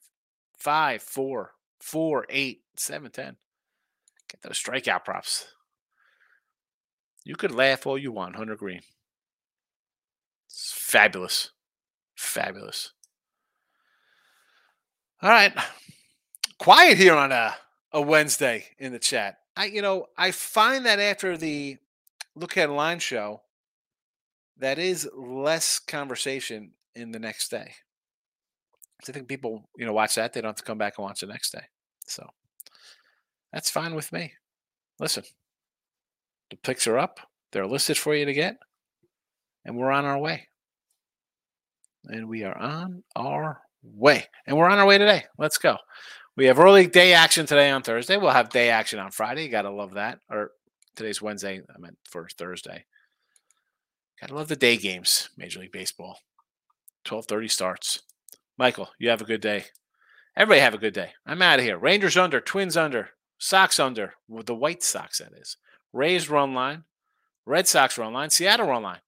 five, 0.57 1.01
four, 1.01 1.51
four, 1.79 2.25
eight, 2.29 2.63
seven, 2.75 3.11
ten. 3.11 3.37
Get 4.31 4.41
those 4.41 4.61
strikeout 4.61 5.05
props. 5.05 5.45
You 7.23 7.35
could 7.35 7.51
laugh 7.51 7.85
all 7.85 7.97
you 7.97 8.11
want, 8.11 8.35
Hunter 8.35 8.55
Greene. 8.55 8.81
It's 10.47 10.73
fabulous. 10.75 11.51
Fabulous. 12.15 12.93
All 15.21 15.29
right. 15.29 15.53
Quiet 16.57 16.97
here 16.97 17.15
on 17.15 17.31
a, 17.31 17.55
a 17.91 18.01
Wednesday 18.01 18.65
in 18.79 18.91
the 18.91 18.99
chat. 18.99 19.37
I 19.55 19.65
you 19.65 19.81
know, 19.81 20.07
I 20.17 20.31
find 20.31 20.85
that 20.85 20.99
after 20.99 21.37
the 21.37 21.77
look 22.35 22.57
at 22.57 22.69
line 22.69 22.99
show, 22.99 23.41
that 24.57 24.79
is 24.79 25.09
less 25.15 25.79
conversation 25.79 26.71
in 26.95 27.11
the 27.11 27.19
next 27.19 27.49
day. 27.49 27.73
I 29.07 29.11
think 29.11 29.27
people, 29.27 29.69
you 29.77 29.85
know, 29.85 29.93
watch 29.93 30.15
that. 30.15 30.33
They 30.33 30.41
don't 30.41 30.49
have 30.49 30.55
to 30.55 30.63
come 30.63 30.77
back 30.77 30.95
and 30.97 31.03
watch 31.03 31.19
the 31.19 31.27
next 31.27 31.51
day. 31.51 31.63
So 32.07 32.27
that's 33.51 33.69
fine 33.69 33.95
with 33.95 34.11
me. 34.11 34.33
Listen, 34.99 35.23
the 36.49 36.57
picks 36.57 36.87
are 36.87 36.97
up. 36.97 37.19
They're 37.51 37.67
listed 37.67 37.97
for 37.97 38.15
you 38.15 38.25
to 38.25 38.33
get. 38.33 38.57
And 39.65 39.77
we're 39.77 39.91
on 39.91 40.05
our 40.05 40.17
way. 40.17 40.47
And 42.05 42.29
we 42.29 42.43
are 42.43 42.57
on 42.57 43.03
our 43.15 43.61
way. 43.83 44.25
And 44.47 44.57
we're 44.57 44.69
on 44.69 44.79
our 44.79 44.85
way 44.85 44.97
today. 44.97 45.25
Let's 45.37 45.57
go. 45.57 45.77
We 46.37 46.45
have 46.45 46.59
early 46.59 46.87
day 46.87 47.13
action 47.13 47.45
today 47.45 47.71
on 47.71 47.81
Thursday. 47.81 48.17
We'll 48.17 48.31
have 48.31 48.49
day 48.49 48.69
action 48.69 48.99
on 48.99 49.11
Friday. 49.11 49.43
You 49.43 49.49
got 49.49 49.63
to 49.63 49.71
love 49.71 49.93
that. 49.93 50.19
Or 50.29 50.51
today's 50.95 51.21
Wednesday. 51.21 51.61
I 51.69 51.79
meant 51.79 51.97
for 52.09 52.27
Thursday. 52.37 52.85
Got 54.19 54.27
to 54.27 54.35
love 54.35 54.47
the 54.47 54.55
day 54.55 54.77
games, 54.77 55.29
Major 55.37 55.59
League 55.59 55.71
Baseball. 55.71 56.19
1230 57.07 57.47
starts. 57.47 58.01
Michael, 58.57 58.89
you 58.97 59.09
have 59.09 59.21
a 59.21 59.25
good 59.25 59.41
day. 59.41 59.65
Everybody 60.37 60.61
have 60.61 60.73
a 60.73 60.79
good 60.79 60.93
day. 60.93 61.11
I'm 61.25 61.41
out 61.41 61.59
of 61.59 61.65
here. 61.65 61.77
Rangers 61.77 62.17
under, 62.17 62.39
Twins 62.39 62.77
under, 62.77 63.09
Sox 63.37 63.79
under, 63.79 64.13
with 64.27 64.45
the 64.45 64.55
White 64.55 64.83
Sox, 64.83 65.19
that 65.19 65.33
is. 65.33 65.57
Rays 65.93 66.29
run 66.29 66.53
line, 66.53 66.83
Red 67.45 67.67
Sox 67.67 67.97
run 67.97 68.13
line, 68.13 68.29
Seattle 68.29 68.67
run 68.67 68.83
line. 68.83 68.99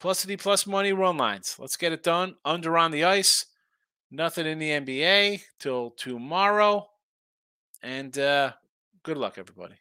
Plusity 0.00 0.38
plus 0.38 0.66
money 0.66 0.92
run 0.92 1.16
lines. 1.16 1.56
Let's 1.58 1.76
get 1.76 1.92
it 1.92 2.02
done. 2.02 2.34
Under 2.44 2.76
on 2.76 2.90
the 2.90 3.04
ice. 3.04 3.46
Nothing 4.10 4.46
in 4.46 4.58
the 4.58 4.70
NBA 4.70 5.40
till 5.58 5.90
tomorrow. 5.92 6.86
And 7.82 8.16
uh, 8.18 8.52
good 9.02 9.16
luck, 9.16 9.38
everybody. 9.38 9.76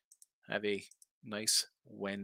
Have 0.50 0.66
a 0.66 0.84
nice 1.26 1.68
Wednesday. 1.86 2.22